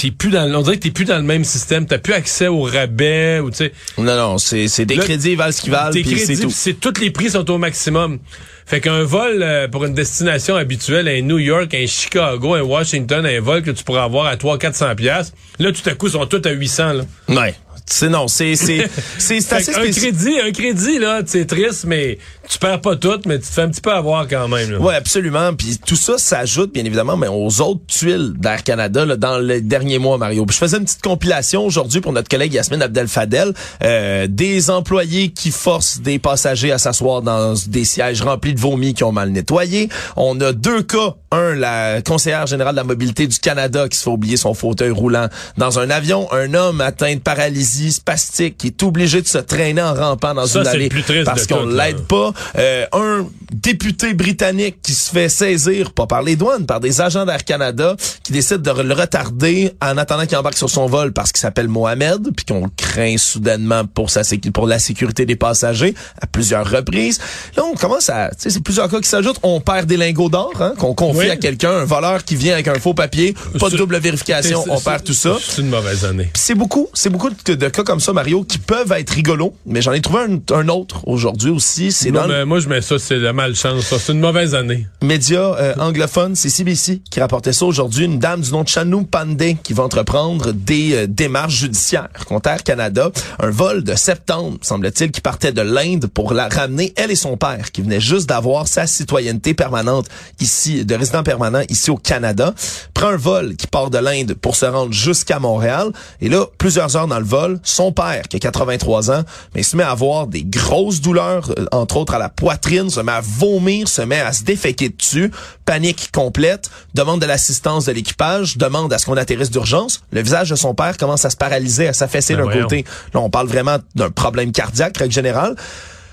t'es 0.00 0.10
plus 0.10 0.30
dans, 0.30 0.50
on 0.54 0.62
dirait 0.62 0.76
que 0.78 0.82
t'es 0.82 0.90
plus 0.90 1.04
dans 1.04 1.16
le 1.18 1.22
même 1.22 1.44
système, 1.44 1.84
t'as 1.86 1.98
plus 1.98 2.14
accès 2.14 2.48
au 2.48 2.62
rabais 2.62 3.38
ou 3.40 3.50
tu 3.50 3.58
sais, 3.58 3.72
Non, 3.98 4.16
non, 4.16 4.38
c'est 4.38 4.66
c'est 4.66 4.86
des 4.86 4.94
Là, 4.94 5.04
crédits, 5.04 5.32
ils 5.32 5.36
valent 5.36 5.52
ce 5.52 5.60
qu'ils 5.60 5.72
valent, 5.72 5.90
puis 5.92 6.18
c'est 6.18 6.36
tout. 6.38 6.50
c'est 6.50 6.72
tous 6.72 6.98
les 7.00 7.10
prix 7.10 7.28
sont 7.30 7.48
au 7.50 7.58
maximum. 7.58 8.18
Fait 8.64 8.80
qu'un 8.80 9.02
vol 9.02 9.42
euh, 9.42 9.68
pour 9.68 9.84
une 9.84 9.92
destination 9.94 10.54
habituelle, 10.56 11.06
un 11.08 11.20
New 11.20 11.38
York, 11.38 11.74
un 11.74 11.86
Chicago, 11.86 12.54
un 12.54 12.62
Washington, 12.62 13.26
un 13.26 13.40
vol 13.40 13.62
que 13.62 13.72
tu 13.72 13.84
pourras 13.84 14.04
avoir 14.04 14.26
à 14.26 14.36
300-400 14.36 14.94
pièces, 14.94 15.32
là 15.58 15.70
tout 15.70 15.86
à 15.88 15.94
coup 15.94 16.06
ils 16.06 16.12
sont 16.12 16.24
tous 16.24 16.48
à 16.48 16.52
800 16.52 16.92
là. 16.94 17.04
Ouais. 17.28 17.54
C'est 17.92 18.08
non, 18.08 18.28
c'est 18.28 18.54
c'est 18.56 18.88
c'est 19.18 19.52
assez 19.52 19.74
un 19.74 19.90
crédit, 19.90 20.40
un 20.40 20.52
crédit 20.52 20.98
là, 20.98 21.22
c'est 21.26 21.44
triste, 21.44 21.84
mais 21.86 22.18
tu 22.48 22.58
perds 22.58 22.80
pas 22.80 22.96
tout, 22.96 23.20
mais 23.26 23.38
tu 23.38 23.46
te 23.46 23.52
fais 23.52 23.62
un 23.62 23.68
petit 23.68 23.80
peu 23.80 23.92
avoir 23.92 24.26
quand 24.28 24.48
même. 24.48 24.70
Là. 24.70 24.78
Oui, 24.80 24.94
absolument. 24.94 25.52
Puis 25.54 25.78
tout 25.84 25.96
ça 25.96 26.16
s'ajoute, 26.16 26.72
bien 26.72 26.84
évidemment, 26.84 27.16
mais 27.16 27.28
aux 27.28 27.60
autres 27.60 27.80
tuiles 27.86 28.32
d'Air 28.36 28.62
Canada 28.62 29.04
là, 29.04 29.16
dans 29.16 29.38
les 29.38 29.60
derniers 29.60 29.98
mois, 29.98 30.18
Mario. 30.18 30.46
Puis 30.46 30.54
je 30.54 30.60
faisais 30.60 30.78
une 30.78 30.84
petite 30.84 31.02
compilation 31.02 31.66
aujourd'hui 31.66 32.00
pour 32.00 32.12
notre 32.12 32.28
collègue 32.28 32.52
Yasmine 32.52 32.82
Abdel-Fadel, 32.82 33.52
euh, 33.82 34.26
des 34.28 34.70
employés 34.70 35.30
qui 35.30 35.50
forcent 35.50 36.00
des 36.00 36.18
passagers 36.18 36.72
à 36.72 36.78
s'asseoir 36.78 37.22
dans 37.22 37.54
des 37.66 37.84
sièges 37.84 38.22
remplis 38.22 38.54
de 38.54 38.60
vomi 38.60 38.94
qui 38.94 39.04
ont 39.04 39.12
mal 39.12 39.30
nettoyé. 39.30 39.88
On 40.16 40.40
a 40.40 40.52
deux 40.52 40.82
cas. 40.82 41.16
Un, 41.32 41.54
la 41.54 42.02
conseillère 42.02 42.48
générale 42.48 42.74
de 42.74 42.80
la 42.80 42.84
mobilité 42.84 43.28
du 43.28 43.38
Canada 43.38 43.88
qui 43.88 43.96
se 43.96 44.02
fait 44.02 44.10
oublier 44.10 44.36
son 44.36 44.52
fauteuil 44.52 44.90
roulant 44.90 45.28
dans 45.58 45.78
un 45.78 45.88
avion. 45.88 46.26
Un 46.32 46.54
homme 46.54 46.80
atteint 46.80 47.14
de 47.14 47.20
paralysie 47.20 47.79
spastique 47.90 48.56
qui 48.58 48.68
est 48.68 48.82
obligé 48.82 49.22
de 49.22 49.26
se 49.26 49.38
traîner 49.38 49.82
en 49.82 49.94
rampant 49.94 50.34
dans 50.34 50.46
Ça, 50.46 50.60
une 50.60 50.66
allée 50.66 50.88
plus 50.88 51.02
triste 51.02 51.24
parce 51.24 51.46
qu'on 51.46 51.66
l'aide 51.66 52.00
pas. 52.02 52.32
Euh, 52.58 52.86
un 52.92 53.26
député 53.52 54.14
britannique 54.14 54.76
qui 54.82 54.92
se 54.92 55.10
fait 55.10 55.28
saisir, 55.28 55.92
pas 55.92 56.06
par 56.06 56.22
les 56.22 56.36
douanes, 56.36 56.66
par 56.66 56.80
des 56.80 57.00
agents 57.00 57.24
d'Air 57.26 57.44
Canada, 57.44 57.96
qui 58.22 58.32
décident 58.32 58.74
de 58.74 58.82
le 58.82 58.94
retarder 58.94 59.72
en 59.82 59.96
attendant 59.98 60.26
qu'il 60.26 60.36
embarque 60.36 60.56
sur 60.58 60.70
son 60.70 60.86
vol 60.86 61.12
parce 61.12 61.32
qu'il 61.32 61.40
s'appelle 61.40 61.68
Mohamed, 61.68 62.28
puis 62.36 62.44
qu'on 62.44 62.68
craint 62.76 63.16
soudainement 63.18 63.84
pour 63.86 64.10
sa 64.10 64.22
pour 64.52 64.66
la 64.66 64.78
sécurité 64.78 65.26
des 65.26 65.36
passagers 65.36 65.94
à 66.20 66.26
plusieurs 66.26 66.68
reprises. 66.70 67.18
Là, 67.56 67.64
on 67.64 67.74
commence 67.74 68.08
à, 68.10 68.30
c'est 68.36 68.62
plusieurs 68.62 68.88
cas 68.88 69.00
qui 69.00 69.08
s'ajoutent. 69.08 69.38
On 69.42 69.60
perd 69.60 69.86
des 69.86 69.96
lingots 69.96 70.28
d'or, 70.28 70.52
hein, 70.60 70.74
qu'on 70.78 70.94
confie 70.94 71.18
Oui. 71.20 71.30
à 71.30 71.36
quelqu'un, 71.36 71.70
un 71.72 71.84
voleur 71.84 72.24
qui 72.24 72.36
vient 72.36 72.54
avec 72.54 72.68
un 72.68 72.78
faux 72.78 72.94
papier, 72.94 73.34
pas 73.58 73.70
de 73.70 73.76
double 73.76 73.98
vérification, 73.98 74.64
on 74.68 74.80
perd 74.80 75.04
tout 75.04 75.14
ça. 75.14 75.36
C'est 75.40 75.62
une 75.62 75.68
mauvaise 75.68 76.04
année. 76.04 76.30
C'est 76.34 76.54
beaucoup, 76.54 76.88
c'est 76.94 77.10
beaucoup 77.10 77.30
de, 77.30 77.54
de 77.54 77.68
cas 77.70 77.82
comme 77.84 78.00
ça, 78.00 78.12
Mario, 78.12 78.44
qui 78.44 78.58
peuvent 78.58 78.92
être 78.92 79.10
rigolos, 79.10 79.54
mais 79.66 79.82
j'en 79.82 79.92
ai 79.92 80.00
trouvé 80.00 80.20
un, 80.20 80.54
un 80.54 80.68
autre 80.68 81.06
aujourd'hui 81.06 81.50
aussi. 81.50 81.92
C'est 81.92 82.10
Non, 82.10 82.22
dans 82.22 82.28
mais 82.28 82.44
moi, 82.44 82.60
je 82.60 82.68
mets 82.68 82.80
ça, 82.80 82.98
c'est 82.98 83.18
la 83.18 83.32
malchance. 83.32 83.84
ça. 83.84 83.98
C'est 83.98 84.12
une 84.12 84.20
mauvaise 84.20 84.54
année. 84.54 84.86
média 85.02 85.40
euh, 85.40 85.74
anglophone, 85.78 86.34
c'est 86.36 86.48
CBC 86.48 87.02
qui 87.10 87.20
rapportait 87.20 87.52
ça 87.52 87.66
aujourd'hui. 87.66 88.04
Une 88.04 88.18
dame 88.18 88.40
du 88.40 88.50
nom 88.52 88.62
de 88.62 88.68
Chanou 88.68 89.04
Pandey 89.04 89.56
qui 89.62 89.72
va 89.72 89.82
entreprendre 89.82 90.52
des 90.52 90.94
euh, 90.94 91.06
démarches 91.06 91.54
judiciaires 91.56 92.08
contre 92.26 92.48
Air 92.50 92.62
Canada. 92.62 93.10
Un 93.38 93.50
vol 93.50 93.84
de 93.84 93.94
septembre, 93.94 94.58
semble-t-il, 94.62 95.10
qui 95.10 95.20
partait 95.20 95.52
de 95.52 95.62
l'Inde 95.62 96.06
pour 96.06 96.32
la 96.34 96.48
ramener, 96.48 96.92
elle 96.96 97.10
et 97.10 97.16
son 97.16 97.36
père, 97.36 97.70
qui 97.72 97.82
venait 97.82 98.00
juste 98.00 98.28
d'avoir 98.28 98.68
sa 98.68 98.86
citoyenneté 98.86 99.54
permanente 99.54 100.06
ici, 100.40 100.84
de 100.84 100.94
résident 100.94 101.22
permanent 101.22 101.62
ici 101.68 101.90
au 101.90 101.96
Canada. 101.96 102.54
Prend 102.94 103.08
un 103.08 103.16
vol 103.16 103.56
qui 103.56 103.66
part 103.66 103.90
de 103.90 103.98
l'Inde 103.98 104.34
pour 104.34 104.56
se 104.56 104.66
rendre 104.66 104.92
jusqu'à 104.92 105.38
Montréal. 105.38 105.90
Et 106.20 106.28
là, 106.28 106.46
plusieurs 106.58 106.96
heures 106.96 107.06
dans 107.06 107.18
le 107.18 107.24
vol, 107.24 107.49
son 107.62 107.92
père, 107.92 108.22
qui 108.28 108.36
a 108.36 108.40
83 108.40 109.10
ans, 109.10 109.22
mais 109.54 109.62
il 109.62 109.64
se 109.64 109.76
met 109.76 109.82
à 109.82 109.90
avoir 109.90 110.26
des 110.26 110.44
grosses 110.44 111.00
douleurs, 111.00 111.50
euh, 111.58 111.66
entre 111.72 111.96
autres 111.96 112.14
à 112.14 112.18
la 112.18 112.28
poitrine, 112.28 112.90
se 112.90 113.00
met 113.00 113.12
à 113.12 113.20
vomir, 113.20 113.88
se 113.88 114.02
met 114.02 114.20
à 114.20 114.32
se 114.32 114.44
déféquer 114.44 114.90
dessus, 114.90 115.30
panique 115.64 116.10
complète, 116.12 116.70
demande 116.94 117.20
de 117.20 117.26
l'assistance 117.26 117.86
de 117.86 117.92
l'équipage, 117.92 118.56
demande 118.58 118.92
à 118.92 118.98
ce 118.98 119.06
qu'on 119.06 119.16
atterrisse 119.16 119.50
d'urgence. 119.50 120.02
Le 120.12 120.22
visage 120.22 120.50
de 120.50 120.56
son 120.56 120.74
père 120.74 120.96
commence 120.96 121.24
à 121.24 121.30
se 121.30 121.36
paralyser, 121.36 121.88
à 121.88 121.92
s'affaisser 121.92 122.34
Ben 122.34 122.46
d'un 122.46 122.62
côté. 122.62 122.84
Là, 123.14 123.20
on 123.20 123.30
parle 123.30 123.46
vraiment 123.46 123.78
d'un 123.94 124.10
problème 124.10 124.52
cardiaque, 124.52 124.96
règle 124.96 125.12
générale. 125.12 125.56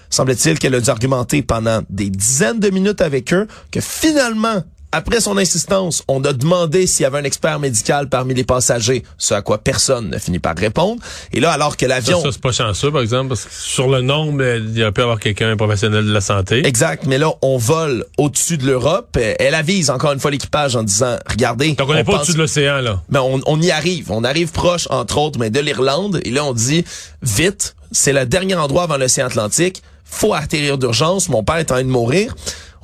Semble-t-il 0.10 0.58
qu'elle 0.60 0.76
a 0.76 0.80
dû 0.80 0.90
argumenter 0.90 1.42
pendant 1.42 1.82
des 1.90 2.10
dizaines 2.10 2.60
de 2.60 2.70
minutes 2.70 3.02
avec 3.02 3.34
eux 3.34 3.48
que 3.72 3.82
finalement, 3.82 4.64
après 4.92 5.20
son 5.20 5.38
insistance, 5.38 6.04
on 6.08 6.24
a 6.24 6.32
demandé 6.34 6.88
s'il 6.88 7.04
y 7.04 7.06
avait 7.06 7.18
un 7.20 7.24
expert 7.24 7.60
médical 7.60 8.08
parmi 8.10 8.34
les 8.34 8.44
passagers, 8.46 9.04
ce 9.18 9.34
à 9.34 9.42
quoi 9.42 9.58
personne 9.58 10.10
ne 10.10 10.18
finit 10.18 10.40
par 10.40 10.56
répondre. 10.56 11.02
Et 11.34 11.40
là, 11.40 11.52
alors 11.52 11.76
que 11.76 11.86
l'avion... 11.86 12.22
ça 12.22 12.30
c'est 12.32 12.42
pas 12.42 12.52
chanceux, 12.54 12.92
par 12.92 13.02
exemple, 13.02 13.30
parce 13.30 13.46
que 13.46 13.52
sur 13.54 13.90
le 13.90 14.02
nombre, 14.02 14.42
euh, 14.42 14.58
il 14.66 14.78
y 14.78 14.82
aurait 14.84 14.92
pu 14.94 15.02
avoir 15.02 15.20
quelqu'un, 15.20 15.50
un 15.52 15.58
professionnel 15.58 16.06
de 16.06 16.12
la 16.14 16.22
santé. 16.22 16.66
Exact, 16.66 17.06
mais 17.06 17.18
là, 17.18 17.32
on 17.42 17.58
vole 17.58 18.06
au-dessus 18.18 18.58
de 18.58 18.66
l'Europe. 18.66 19.16
Euh, 19.18 19.34
Elle 19.40 19.56
avise 19.56 19.90
encore 19.90 20.14
une 20.14 20.20
fois 20.20 20.32
l'équipage 20.32 20.76
en 20.76 20.84
disant, 20.84 21.18
regardez, 21.30 21.74
Donc, 21.74 21.90
on 21.90 21.94
n'est 21.94 22.04
pas 22.04 22.14
pense- 22.14 22.22
au-dessus 22.22 22.34
de 22.34 22.40
l'océan, 22.40 22.82
là. 22.82 23.02
mais 23.10 23.20
on, 23.20 23.42
on 23.46 23.62
y 23.62 23.72
arrive. 23.72 24.12
On 24.12 24.24
arrive 24.24 24.52
proche, 24.52 24.88
entre 24.90 25.18
autres, 25.18 25.38
mais 25.38 25.50
de 25.50 25.60
l'Irlande. 25.60 26.22
Et 26.24 26.32
là, 26.32 26.46
on 26.46 26.54
dit, 26.54 26.86
vite, 27.22 27.76
c'est 27.92 28.14
le 28.14 28.26
dernier 28.26 28.56
endroit 28.56 28.84
avant 28.84 28.98
l'océan 28.98 29.26
Atlantique. 29.28 29.84
Faut 30.06 30.34
atterrir 30.34 30.78
d'urgence. 30.78 31.28
Mon 31.28 31.44
père 31.44 31.58
est 31.58 31.72
en 31.72 31.76
train 31.76 31.84
de 31.84 31.90
mourir. 31.90 32.34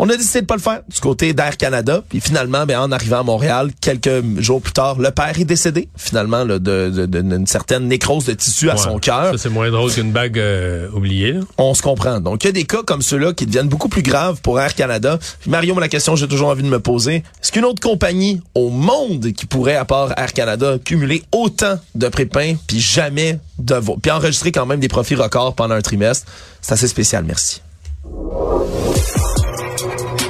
On 0.05 0.09
a 0.09 0.17
décidé 0.17 0.41
de 0.41 0.45
pas 0.45 0.57
le 0.57 0.61
faire 0.61 0.81
du 0.93 0.99
côté 0.99 1.31
d'Air 1.31 1.55
Canada. 1.55 2.03
Puis 2.09 2.19
finalement, 2.19 2.65
ben, 2.65 2.77
en 2.77 2.91
arrivant 2.91 3.21
à 3.21 3.23
Montréal, 3.23 3.71
quelques 3.79 4.37
jours 4.37 4.61
plus 4.61 4.73
tard, 4.73 4.99
le 4.99 5.11
père 5.11 5.39
est 5.39 5.45
décédé, 5.45 5.87
finalement, 5.95 6.43
là, 6.43 6.59
de, 6.59 7.05
d'une 7.05 7.47
certaine 7.47 7.87
nécrose 7.87 8.25
de 8.25 8.33
tissu 8.33 8.69
à 8.69 8.75
son 8.75 8.99
cœur. 8.99 9.31
Ça, 9.31 9.37
c'est 9.37 9.49
moins 9.49 9.71
drôle 9.71 9.93
qu'une 9.93 10.11
bague 10.11 10.37
euh, 10.37 10.89
oubliée. 10.91 11.31
Là. 11.31 11.39
On 11.57 11.73
se 11.73 11.81
comprend. 11.81 12.19
Donc, 12.19 12.43
il 12.43 12.47
y 12.47 12.49
a 12.49 12.51
des 12.51 12.65
cas 12.65 12.83
comme 12.85 13.01
ceux-là 13.01 13.31
qui 13.31 13.45
deviennent 13.45 13.69
beaucoup 13.69 13.87
plus 13.87 14.01
graves 14.01 14.41
pour 14.41 14.59
Air 14.59 14.75
Canada. 14.75 15.17
Puis 15.39 15.49
Mario, 15.49 15.79
la 15.79 15.87
question 15.87 16.17
j'ai 16.17 16.27
toujours 16.27 16.49
envie 16.49 16.63
de 16.63 16.67
me 16.67 16.81
poser, 16.81 17.23
est-ce 17.41 17.53
qu'une 17.53 17.63
autre 17.63 17.81
compagnie 17.81 18.41
au 18.55 18.69
monde 18.69 19.31
qui 19.31 19.45
pourrait, 19.45 19.77
à 19.77 19.85
part 19.85 20.13
Air 20.19 20.33
Canada, 20.33 20.79
cumuler 20.83 21.23
autant 21.31 21.79
de 21.95 22.09
prépins, 22.09 22.55
puis 22.67 22.81
jamais 22.81 23.39
de... 23.57 23.79
puis 24.01 24.11
enregistrer 24.11 24.51
quand 24.51 24.65
même 24.65 24.81
des 24.81 24.89
profits 24.89 25.15
records 25.15 25.55
pendant 25.55 25.75
un 25.75 25.81
trimestre? 25.81 26.29
C'est 26.61 26.73
assez 26.73 26.89
spécial, 26.89 27.23
merci. 27.25 27.61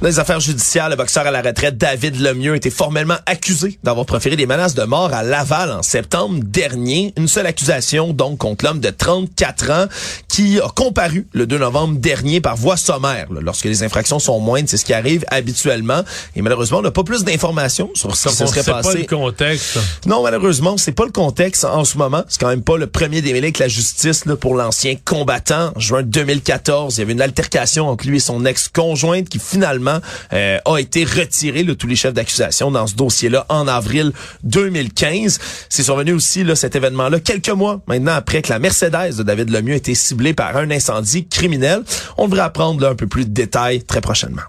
Dans 0.00 0.06
les 0.06 0.20
affaires 0.20 0.38
judiciaires, 0.38 0.88
le 0.88 0.94
boxeur 0.94 1.26
à 1.26 1.32
la 1.32 1.42
retraite 1.42 1.76
David 1.76 2.20
Lemieux 2.20 2.52
a 2.52 2.56
été 2.56 2.70
formellement 2.70 3.16
accusé 3.26 3.80
d'avoir 3.82 4.06
proféré 4.06 4.36
des 4.36 4.46
menaces 4.46 4.76
de 4.76 4.84
mort 4.84 5.12
à 5.12 5.24
Laval 5.24 5.72
en 5.72 5.82
septembre 5.82 6.38
dernier. 6.44 7.12
Une 7.16 7.26
seule 7.26 7.46
accusation 7.46 8.12
donc 8.12 8.38
contre 8.38 8.64
l'homme 8.64 8.78
de 8.78 8.90
34 8.90 9.70
ans 9.72 9.86
qui 10.28 10.60
a 10.60 10.68
comparu 10.68 11.26
le 11.32 11.48
2 11.48 11.58
novembre 11.58 11.98
dernier 11.98 12.40
par 12.40 12.54
voie 12.54 12.76
sommaire. 12.76 13.26
lorsque 13.28 13.64
les 13.64 13.82
infractions 13.82 14.20
sont 14.20 14.38
moindres, 14.38 14.68
c'est 14.68 14.76
ce 14.76 14.84
qui 14.84 14.94
arrive 14.94 15.24
habituellement. 15.32 16.02
Et 16.36 16.42
malheureusement, 16.42 16.78
on 16.78 16.82
n'a 16.82 16.92
pas 16.92 17.02
plus 17.02 17.24
d'informations 17.24 17.90
sur 17.94 18.14
ce 18.14 18.28
qui 18.28 18.36
se 18.36 18.46
serait 18.46 18.62
passé. 18.62 18.88
C'est 18.92 19.04
pas 19.04 19.16
le 19.16 19.20
contexte. 19.22 19.80
Non, 20.06 20.22
malheureusement, 20.22 20.76
c'est 20.76 20.92
pas 20.92 21.06
le 21.06 21.10
contexte 21.10 21.64
en 21.64 21.84
ce 21.84 21.98
moment. 21.98 22.22
C'est 22.28 22.40
quand 22.40 22.46
même 22.46 22.62
pas 22.62 22.76
le 22.76 22.86
premier 22.86 23.20
démêlé 23.20 23.48
avec 23.48 23.58
la 23.58 23.66
justice 23.66 24.26
là, 24.26 24.36
pour 24.36 24.54
l'ancien 24.54 24.94
combattant. 25.04 25.72
En 25.74 25.80
juin 25.80 26.04
2014, 26.04 26.94
il 26.94 27.00
y 27.00 27.02
avait 27.02 27.14
une 27.14 27.20
altercation 27.20 27.88
entre 27.88 28.06
lui 28.06 28.18
et 28.18 28.20
son 28.20 28.44
ex-conjointe 28.44 29.28
qui 29.28 29.40
finalement 29.40 29.87
euh, 30.32 30.58
a 30.64 30.78
été 30.78 31.04
retiré, 31.04 31.62
le 31.62 31.74
tous 31.74 31.86
les 31.86 31.96
chefs 31.96 32.14
d'accusation 32.14 32.70
dans 32.70 32.86
ce 32.86 32.94
dossier-là 32.94 33.46
en 33.48 33.66
avril 33.68 34.12
2015. 34.44 35.38
C'est 35.68 35.82
survenu 35.82 36.12
aussi 36.12 36.44
là, 36.44 36.54
cet 36.54 36.76
événement-là 36.76 37.20
quelques 37.20 37.48
mois 37.50 37.80
maintenant 37.86 38.14
après 38.14 38.42
que 38.42 38.50
la 38.50 38.58
Mercedes 38.58 39.16
de 39.16 39.22
David 39.22 39.50
Lemieux 39.50 39.74
ait 39.74 39.78
été 39.78 39.94
ciblée 39.94 40.34
par 40.34 40.56
un 40.56 40.70
incendie 40.70 41.26
criminel. 41.26 41.82
On 42.16 42.26
devrait 42.26 42.42
apprendre 42.42 42.80
là, 42.80 42.90
un 42.90 42.94
peu 42.94 43.06
plus 43.06 43.24
de 43.24 43.32
détails 43.32 43.82
très 43.82 44.00
prochainement. 44.00 44.42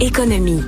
Économie. 0.00 0.62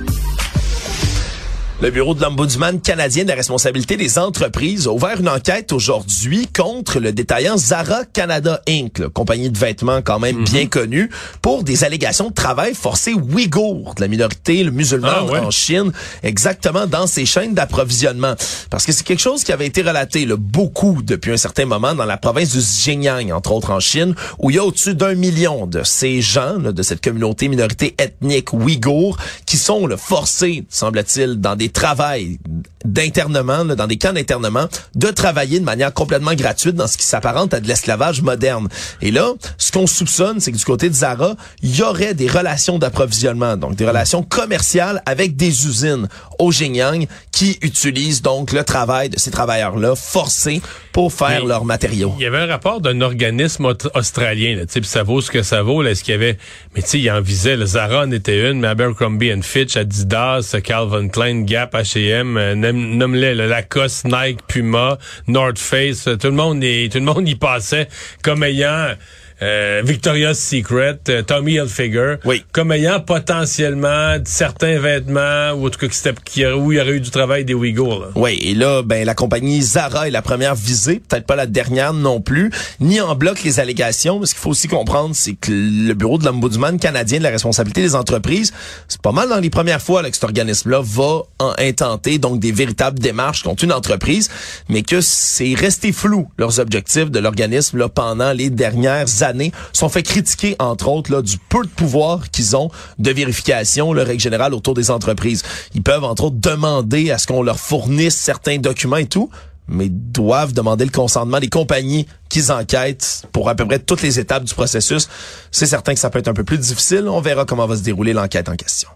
Le 1.83 1.91
bureau 1.91 2.15
de 2.15 2.21
l'Ombudsman 2.21 2.79
canadien 2.79 3.25
de 3.25 3.27
la 3.27 3.35
responsabilité 3.35 3.97
des 3.97 4.17
entreprises 4.17 4.87
a 4.87 4.91
ouvert 4.93 5.19
une 5.19 5.27
enquête 5.27 5.73
aujourd'hui 5.73 6.47
contre 6.47 7.01
le 7.01 7.11
détaillant 7.11 7.57
Zara 7.57 8.05
Canada 8.05 8.61
Inc., 8.69 9.05
compagnie 9.09 9.49
de 9.49 9.57
vêtements 9.57 10.01
quand 10.01 10.17
même 10.17 10.37
mhm. 10.37 10.43
bien 10.45 10.67
connue, 10.67 11.09
pour 11.41 11.65
des 11.65 11.83
allégations 11.83 12.29
de 12.29 12.33
travail 12.33 12.73
forcé 12.73 13.13
ouïghour 13.13 13.95
de 13.95 14.01
la 14.01 14.07
minorité 14.07 14.63
musulmane 14.63 15.27
ah, 15.33 15.41
en 15.41 15.51
Chine, 15.51 15.91
exactement 16.23 16.87
dans 16.87 17.05
ces 17.05 17.25
chaînes 17.25 17.53
d'approvisionnement. 17.53 18.35
Parce 18.69 18.85
que 18.85 18.93
c'est 18.93 19.03
quelque 19.03 19.19
chose 19.19 19.43
qui 19.43 19.51
avait 19.51 19.67
été 19.67 19.81
relaté 19.81 20.25
là, 20.25 20.37
beaucoup 20.37 21.01
depuis 21.03 21.33
un 21.33 21.37
certain 21.37 21.65
moment 21.65 21.93
dans 21.93 22.05
la 22.05 22.15
province 22.15 22.53
du 22.53 22.59
Xinjiang, 22.59 23.33
entre 23.33 23.51
autres 23.51 23.71
en 23.71 23.81
Chine, 23.81 24.15
où 24.39 24.51
il 24.51 24.55
y 24.55 24.59
a 24.59 24.63
au-dessus 24.63 24.95
d'un 24.95 25.15
million 25.15 25.67
de 25.67 25.83
ces 25.83 26.21
gens, 26.21 26.59
de 26.59 26.81
cette 26.81 27.03
communauté 27.03 27.49
minorité 27.49 27.93
ethnique 27.97 28.53
ouïghour, 28.53 29.17
qui 29.45 29.57
sont 29.57 29.85
là, 29.85 29.97
forcés, 29.97 30.63
semble-t-il, 30.69 31.41
dans 31.41 31.57
des 31.57 31.72
travail 31.73 32.39
d'internement, 32.85 33.65
dans 33.65 33.87
des 33.87 33.97
camps 33.97 34.13
d'internement, 34.13 34.67
de 34.95 35.07
travailler 35.07 35.59
de 35.59 35.65
manière 35.65 35.93
complètement 35.93 36.33
gratuite 36.33 36.75
dans 36.75 36.87
ce 36.87 36.97
qui 36.97 37.05
s'apparente 37.05 37.53
à 37.53 37.59
de 37.59 37.67
l'esclavage 37.67 38.21
moderne. 38.21 38.67
Et 39.01 39.11
là, 39.11 39.31
ce 39.57 39.71
qu'on 39.71 39.87
soupçonne, 39.87 40.39
c'est 40.39 40.51
que 40.51 40.57
du 40.57 40.65
côté 40.65 40.89
de 40.89 40.93
Zara, 40.93 41.35
il 41.61 41.75
y 41.75 41.81
aurait 41.81 42.13
des 42.13 42.27
relations 42.27 42.79
d'approvisionnement, 42.79 43.57
donc 43.57 43.75
des 43.75 43.87
relations 43.87 44.23
commerciales 44.23 45.01
avec 45.05 45.35
des 45.35 45.67
usines 45.67 46.07
au 46.39 46.49
Xinjiang 46.49 47.05
qui 47.31 47.57
utilisent 47.61 48.21
donc 48.21 48.51
le 48.51 48.63
travail 48.63 49.09
de 49.09 49.19
ces 49.19 49.31
travailleurs-là 49.31 49.95
forcés 49.95 50.61
pour 50.91 51.11
faire 51.11 51.45
leurs 51.45 51.65
matériaux. 51.65 52.13
Il 52.19 52.23
y 52.23 52.27
avait 52.27 52.37
un 52.37 52.47
rapport 52.47 52.81
d'un 52.81 53.01
organisme 53.01 53.73
australien, 53.95 54.55
là, 54.55 54.63
ça 54.83 55.03
vaut 55.03 55.21
ce 55.21 55.31
que 55.31 55.41
ça 55.41 55.63
vaut. 55.63 55.83
Est-ce 55.83 56.03
qu'il 56.03 56.11
y 56.11 56.15
avait, 56.15 56.37
mais 56.75 56.81
tu 56.81 56.89
sais, 56.89 56.99
il 56.99 57.09
en 57.09 57.21
visait, 57.21 57.55
le 57.55 57.65
Zara 57.65 58.03
en 58.03 58.11
était 58.11 58.51
une, 58.51 58.59
mais 58.59 58.67
Abercrombie 58.67 59.31
Fitch, 59.41 59.77
Adidas, 59.77 60.55
Calvin 60.63 61.07
Klein, 61.07 61.41
Gap, 61.43 61.62
H&M, 61.71 62.53
nomme-les, 62.53 63.35
le 63.35 63.47
Lacoste, 63.47 64.05
Nike, 64.05 64.39
Puma, 64.47 64.97
North 65.27 65.59
Face, 65.59 66.03
tout 66.03 66.27
le 66.27 66.31
monde 66.31 66.63
y, 66.63 66.89
tout 66.89 66.99
le 66.99 67.05
monde 67.05 67.27
y 67.27 67.35
passait 67.35 67.87
comme 68.23 68.43
ayant 68.43 68.95
euh, 69.41 69.81
Victoria's 69.83 70.39
Secret, 70.39 70.99
euh, 71.09 71.21
Tommy 71.23 71.53
Hilfiger, 71.53 72.15
oui. 72.25 72.43
comme 72.51 72.71
ayant 72.71 72.99
potentiellement 72.99 74.17
certains 74.25 74.79
vêtements 74.79 75.51
ou 75.53 75.67
en 75.67 75.69
tout 75.69 75.79
cas 75.79 75.87
qui, 76.23 76.45
où 76.45 76.71
il 76.71 76.77
y 76.77 76.81
aurait 76.81 76.91
eu 76.91 76.99
du 76.99 77.09
travail 77.09 77.45
des 77.45 77.53
Ouïghours. 77.53 78.07
Oui, 78.15 78.39
et 78.41 78.53
là, 78.53 78.81
ben 78.83 79.05
la 79.05 79.15
compagnie 79.15 79.61
Zara 79.61 80.07
est 80.07 80.11
la 80.11 80.21
première 80.21 80.55
visée, 80.55 81.01
peut-être 81.07 81.25
pas 81.25 81.35
la 81.35 81.45
dernière 81.45 81.93
non 81.93 82.21
plus, 82.21 82.51
ni 82.79 83.01
en 83.01 83.15
bloc 83.15 83.43
les 83.43 83.59
allégations. 83.59 84.19
Mais 84.19 84.25
ce 84.25 84.33
qu'il 84.33 84.41
faut 84.41 84.51
aussi 84.51 84.67
comprendre, 84.67 85.15
c'est 85.15 85.33
que 85.33 85.51
le 85.51 85.93
bureau 85.93 86.17
de 86.17 86.25
l'ombudsman 86.25 86.79
canadien 86.79 87.19
de 87.19 87.23
la 87.23 87.29
responsabilité 87.29 87.81
des 87.81 87.95
entreprises, 87.95 88.53
c'est 88.87 89.01
pas 89.01 89.11
mal 89.11 89.29
dans 89.29 89.39
les 89.39 89.49
premières 89.49 89.81
fois 89.81 90.01
là, 90.01 90.09
que 90.09 90.15
cet 90.15 90.23
organisme-là 90.23 90.81
va 90.83 91.23
en 91.39 91.53
intenter 91.57 92.17
donc 92.17 92.39
des 92.39 92.51
véritables 92.51 92.99
démarches 92.99 93.43
contre 93.43 93.63
une 93.63 93.73
entreprise, 93.73 94.29
mais 94.69 94.83
que 94.83 95.01
c'est 95.01 95.53
resté 95.53 95.91
flou 95.91 96.27
leurs 96.37 96.59
objectifs 96.59 97.11
de 97.11 97.19
l'organisme 97.19 97.77
là 97.77 97.89
pendant 97.89 98.31
les 98.31 98.49
dernières 98.49 99.23
années 99.23 99.32
sont 99.73 99.89
fait 99.89 100.03
critiquer, 100.03 100.55
entre 100.59 100.87
autres, 100.87 101.21
du 101.21 101.37
peu 101.37 101.63
de 101.63 101.69
pouvoir 101.69 102.29
qu'ils 102.31 102.55
ont 102.55 102.69
de 102.99 103.11
vérification, 103.11 103.93
le 103.93 104.03
règle 104.03 104.21
générale, 104.21 104.53
autour 104.53 104.73
des 104.73 104.91
entreprises. 104.91 105.43
Ils 105.73 105.83
peuvent, 105.83 106.03
entre 106.03 106.25
autres, 106.25 106.37
demander 106.39 107.11
à 107.11 107.17
ce 107.17 107.27
qu'on 107.27 107.41
leur 107.41 107.59
fournisse 107.59 108.15
certains 108.15 108.57
documents 108.57 108.97
et 108.97 109.05
tout, 109.05 109.29
mais 109.67 109.89
doivent 109.89 110.53
demander 110.53 110.85
le 110.85 110.91
consentement 110.91 111.39
des 111.39 111.49
compagnies 111.49 112.07
qu'ils 112.29 112.51
enquêtent 112.51 113.23
pour 113.31 113.49
à 113.49 113.55
peu 113.55 113.65
près 113.65 113.79
toutes 113.79 114.01
les 114.01 114.19
étapes 114.19 114.43
du 114.43 114.53
processus. 114.53 115.07
C'est 115.51 115.65
certain 115.65 115.93
que 115.93 115.99
ça 115.99 116.09
peut 116.09 116.19
être 116.19 116.27
un 116.27 116.33
peu 116.33 116.43
plus 116.43 116.57
difficile. 116.57 117.07
On 117.07 117.21
verra 117.21 117.45
comment 117.45 117.65
va 117.65 117.77
se 117.77 117.81
dérouler 117.83 118.13
l'enquête 118.13 118.49
en 118.49 118.55
question. 118.55 118.89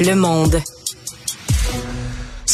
Le 0.00 0.14
monde. 0.14 0.60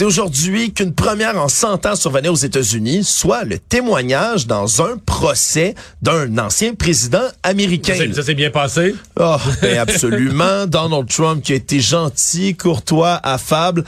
C'est 0.01 0.07
aujourd'hui 0.07 0.73
qu'une 0.73 0.95
première 0.95 1.37
en 1.37 1.49
100 1.49 1.85
ans 1.85 1.95
survenait 1.95 2.31
aux 2.31 2.35
États-Unis, 2.35 3.05
soit 3.05 3.45
le 3.45 3.59
témoignage 3.59 4.47
dans 4.47 4.81
un 4.81 4.97
procès 4.97 5.75
d'un 6.01 6.39
ancien 6.39 6.73
président 6.73 7.21
américain. 7.43 8.11
Ça 8.15 8.23
s'est 8.23 8.35
bien 8.35 8.49
passé? 8.49 8.95
Oh, 9.21 9.37
ben 9.61 9.77
absolument. 9.77 10.67
Donald 10.67 11.07
Trump 11.07 11.43
qui 11.45 11.53
a 11.53 11.57
été 11.57 11.81
gentil, 11.81 12.57
courtois, 12.57 13.21
affable. 13.23 13.85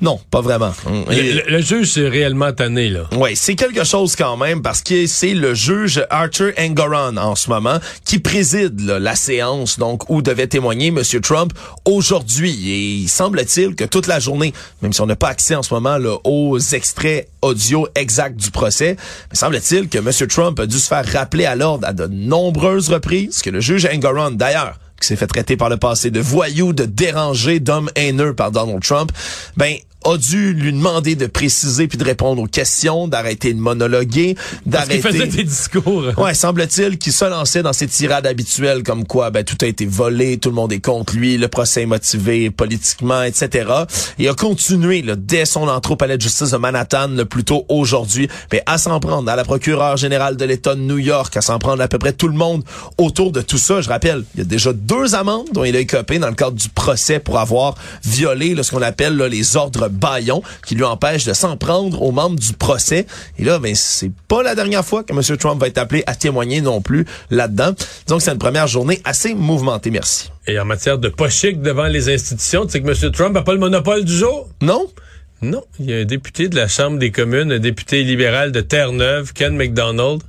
Non, 0.00 0.18
pas 0.30 0.40
vraiment. 0.40 0.72
Le, 1.08 1.60
juge 1.60 1.92
c'est 1.92 2.08
réellement 2.08 2.52
tanné 2.52 2.88
là. 2.88 3.02
Oui, 3.16 3.32
c'est 3.34 3.54
quelque 3.54 3.84
chose 3.84 4.16
quand 4.16 4.36
même 4.38 4.62
parce 4.62 4.82
que 4.82 5.06
c'est 5.06 5.34
le 5.34 5.52
juge 5.54 6.02
Arthur 6.08 6.52
Engoron 6.58 7.18
en 7.18 7.34
ce 7.34 7.50
moment 7.50 7.78
qui 8.06 8.18
préside 8.18 8.80
la 8.80 9.14
séance 9.14 9.78
donc 9.78 10.08
où 10.08 10.22
devait 10.22 10.46
témoigner 10.46 10.88
M. 10.88 11.02
Trump 11.22 11.52
aujourd'hui. 11.84 12.70
Et 12.70 12.78
il 13.02 13.08
semble-t-il 13.08 13.74
que 13.74 13.84
toute 13.84 14.06
la 14.06 14.20
journée, 14.20 14.54
même 14.80 14.94
si 14.94 15.02
on 15.02 15.06
n'a 15.06 15.16
pas 15.16 15.28
accès 15.28 15.54
en 15.54 15.62
ce 15.62 15.74
moment 15.74 15.98
là, 15.98 16.16
aux 16.24 16.58
extraits 16.58 17.28
audio 17.42 17.86
exacts 17.94 18.36
du 18.36 18.50
procès, 18.50 18.96
mais 19.30 19.36
semble-t-il 19.36 19.88
que 19.88 19.98
M. 19.98 20.28
Trump 20.28 20.58
a 20.60 20.66
dû 20.66 20.78
se 20.78 20.88
faire 20.88 21.04
rappeler 21.06 21.44
à 21.44 21.56
l'ordre 21.56 21.86
à 21.86 21.92
de 21.92 22.06
nombreuses 22.06 22.88
reprises 22.88 23.42
que 23.42 23.50
le 23.50 23.60
juge 23.60 23.86
Engoron, 23.86 24.30
d'ailleurs, 24.30 24.78
qui 25.00 25.08
s'est 25.08 25.16
fait 25.16 25.26
traiter 25.26 25.56
par 25.56 25.68
le 25.68 25.76
passé 25.76 26.10
de 26.10 26.20
voyou, 26.20 26.72
de 26.72 26.84
dérangé, 26.84 27.60
d'homme 27.60 27.90
haineux 27.96 28.34
par 28.34 28.50
Donald 28.50 28.82
Trump, 28.82 29.10
ben 29.56 29.76
a 30.04 30.16
dû 30.16 30.54
lui 30.54 30.72
demander 30.72 31.14
de 31.14 31.26
préciser 31.26 31.86
puis 31.86 31.98
de 31.98 32.04
répondre 32.04 32.42
aux 32.42 32.46
questions, 32.46 33.06
d'arrêter 33.06 33.52
de 33.52 33.60
monologuer, 33.60 34.34
d'arrêter. 34.64 35.00
Parce 35.00 35.14
qu'il 35.14 35.22
faisait 35.24 35.36
des 35.36 35.44
discours. 35.44 36.04
Ouais, 36.16 36.34
semble-t-il 36.34 36.98
qu'il 36.98 37.12
se 37.12 37.24
lançait 37.24 37.62
dans 37.62 37.72
ses 37.72 37.86
tirades 37.86 38.26
habituelles 38.26 38.82
comme 38.82 39.06
quoi, 39.06 39.30
ben 39.30 39.44
tout 39.44 39.56
a 39.60 39.66
été 39.66 39.84
volé, 39.84 40.38
tout 40.38 40.48
le 40.48 40.54
monde 40.54 40.72
est 40.72 40.80
contre 40.80 41.16
lui, 41.16 41.36
le 41.36 41.48
procès 41.48 41.82
est 41.82 41.86
motivé 41.86 42.50
politiquement, 42.50 43.22
etc. 43.22 43.68
Il 44.18 44.28
a 44.28 44.34
continué 44.34 45.02
là, 45.02 45.16
dès 45.16 45.44
son 45.44 45.68
entrée 45.68 45.92
au 45.92 45.96
palais 45.96 46.16
de 46.16 46.22
justice 46.22 46.50
de 46.50 46.56
Manhattan, 46.56 47.08
le 47.08 47.24
plus 47.24 47.44
tôt 47.44 47.66
aujourd'hui, 47.68 48.28
mais 48.52 48.62
à 48.66 48.78
s'en 48.78 49.00
prendre 49.00 49.30
à 49.30 49.36
la 49.36 49.44
procureure 49.44 49.96
générale 49.96 50.36
de 50.36 50.44
l'État 50.44 50.74
de 50.74 50.80
New 50.80 50.98
York, 50.98 51.36
à 51.36 51.42
s'en 51.42 51.58
prendre 51.58 51.82
à 51.82 51.88
peu 51.88 51.98
près 51.98 52.12
tout 52.12 52.28
le 52.28 52.34
monde 52.34 52.64
autour 52.96 53.32
de 53.32 53.42
tout 53.42 53.58
ça. 53.58 53.82
Je 53.82 53.88
rappelle, 53.88 54.24
il 54.34 54.38
y 54.38 54.42
a 54.42 54.46
déjà 54.46 54.72
deux 54.90 55.14
amendes 55.14 55.46
dont 55.52 55.62
il 55.62 55.76
a 55.76 55.78
écopé 55.78 56.18
dans 56.18 56.26
le 56.28 56.34
cadre 56.34 56.56
du 56.56 56.68
procès 56.68 57.20
pour 57.20 57.38
avoir 57.38 57.76
violé 58.04 58.56
là, 58.56 58.64
ce 58.64 58.72
qu'on 58.72 58.82
appelle 58.82 59.16
là, 59.16 59.28
les 59.28 59.56
ordres 59.56 59.88
baillon 59.88 60.42
qui 60.66 60.74
lui 60.74 60.82
empêche 60.82 61.24
de 61.24 61.32
s'en 61.32 61.56
prendre 61.56 62.02
aux 62.02 62.10
membres 62.10 62.40
du 62.40 62.52
procès. 62.54 63.06
Et 63.38 63.44
là, 63.44 63.60
ben, 63.60 63.72
c'est 63.76 64.10
pas 64.26 64.42
la 64.42 64.56
dernière 64.56 64.84
fois 64.84 65.04
que 65.04 65.12
M. 65.12 65.36
Trump 65.36 65.60
va 65.60 65.68
être 65.68 65.78
appelé 65.78 66.02
à 66.06 66.16
témoigner 66.16 66.60
non 66.60 66.82
plus 66.82 67.06
là-dedans. 67.30 67.72
Donc, 68.08 68.20
c'est 68.20 68.32
une 68.32 68.38
première 68.38 68.66
journée 68.66 69.00
assez 69.04 69.32
mouvementée. 69.32 69.92
Merci. 69.92 70.32
Et 70.48 70.58
en 70.58 70.64
matière 70.64 70.98
de 70.98 71.08
pas 71.08 71.28
chic 71.28 71.62
devant 71.62 71.86
les 71.86 72.12
institutions, 72.12 72.66
tu 72.66 72.72
sais 72.72 72.82
que 72.82 72.88
M. 72.88 73.12
Trump 73.12 73.34
n'a 73.34 73.42
pas 73.42 73.52
le 73.52 73.60
monopole 73.60 74.04
du 74.04 74.12
jour? 74.12 74.48
Non. 74.60 74.88
Non, 75.40 75.62
il 75.78 75.88
y 75.88 75.94
a 75.94 75.98
un 75.98 76.04
député 76.04 76.48
de 76.48 76.56
la 76.56 76.66
Chambre 76.66 76.98
des 76.98 77.12
communes, 77.12 77.52
un 77.52 77.60
député 77.60 78.02
libéral 78.02 78.50
de 78.52 78.60
Terre-Neuve, 78.60 79.32
Ken 79.32 79.56
McDonald, 79.56 80.20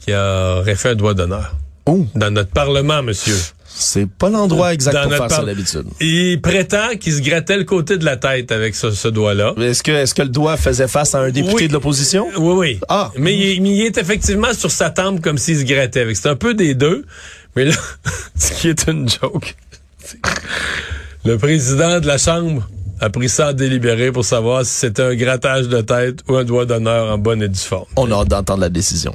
qui 0.00 0.14
aurait 0.14 0.76
fait 0.76 0.90
un 0.90 0.94
doigt 0.94 1.14
d'honneur. 1.14 1.56
Oh. 1.86 2.04
Dans 2.14 2.30
notre 2.30 2.50
Parlement, 2.50 3.02
monsieur. 3.02 3.36
C'est 3.78 4.08
pas 4.08 4.30
l'endroit 4.30 4.72
exact 4.72 4.92
Dans 4.94 5.02
pour 5.02 5.10
notre 5.10 5.28
faire 5.28 5.36
ça 5.38 5.44
d'habitude. 5.44 5.84
Il 6.00 6.40
prétend 6.40 6.96
qu'il 6.98 7.12
se 7.12 7.20
grattait 7.20 7.58
le 7.58 7.64
côté 7.64 7.98
de 7.98 8.04
la 8.06 8.16
tête 8.16 8.50
avec 8.50 8.74
ce, 8.74 8.90
ce 8.90 9.08
doigt-là. 9.08 9.52
Est-ce 9.60 9.82
que, 9.82 9.92
est-ce 9.92 10.14
que 10.14 10.22
le 10.22 10.30
doigt 10.30 10.56
faisait 10.56 10.88
face 10.88 11.14
à 11.14 11.18
un 11.20 11.30
député 11.30 11.54
Oui. 11.54 11.68
de 11.68 11.72
l'opposition? 11.74 12.26
Oui, 12.38 12.54
oui. 12.56 12.80
Ah. 12.88 13.12
Mais 13.18 13.36
il, 13.36 13.42
est- 13.56 13.60
mais 13.60 13.70
il 13.76 13.82
est 13.84 13.98
effectivement 13.98 14.54
sur 14.54 14.70
sa 14.70 14.88
tempe 14.90 15.20
comme 15.20 15.36
s'il 15.36 15.58
se 15.58 15.64
grattait 15.64 16.00
avec. 16.00 16.16
C'est 16.16 16.28
un 16.30 16.36
peu 16.36 16.54
des 16.54 16.74
deux. 16.74 17.04
Mais 17.54 17.66
là, 17.66 17.74
ce 18.34 18.52
qui 18.54 18.68
est 18.68 18.86
une 18.88 19.08
joke, 19.10 19.54
le 21.24 21.36
président 21.38 22.00
de 22.00 22.06
la 22.06 22.18
Chambre 22.18 22.66
a 23.00 23.10
pris 23.10 23.28
ça 23.28 23.48
à 23.48 23.52
délibérer 23.52 24.10
pour 24.10 24.24
savoir 24.24 24.64
si 24.64 24.72
c'était 24.72 25.02
un 25.02 25.14
grattage 25.14 25.68
de 25.68 25.82
tête 25.82 26.20
ou 26.28 26.36
un 26.36 26.44
doigt 26.44 26.64
d'honneur 26.64 27.12
en 27.12 27.18
bonne 27.18 27.42
et 27.42 27.48
due 27.48 27.58
forme. 27.58 27.84
On 27.96 28.10
a 28.10 28.14
hâte 28.22 28.28
d'entendre 28.28 28.60
la 28.60 28.70
décision. 28.70 29.14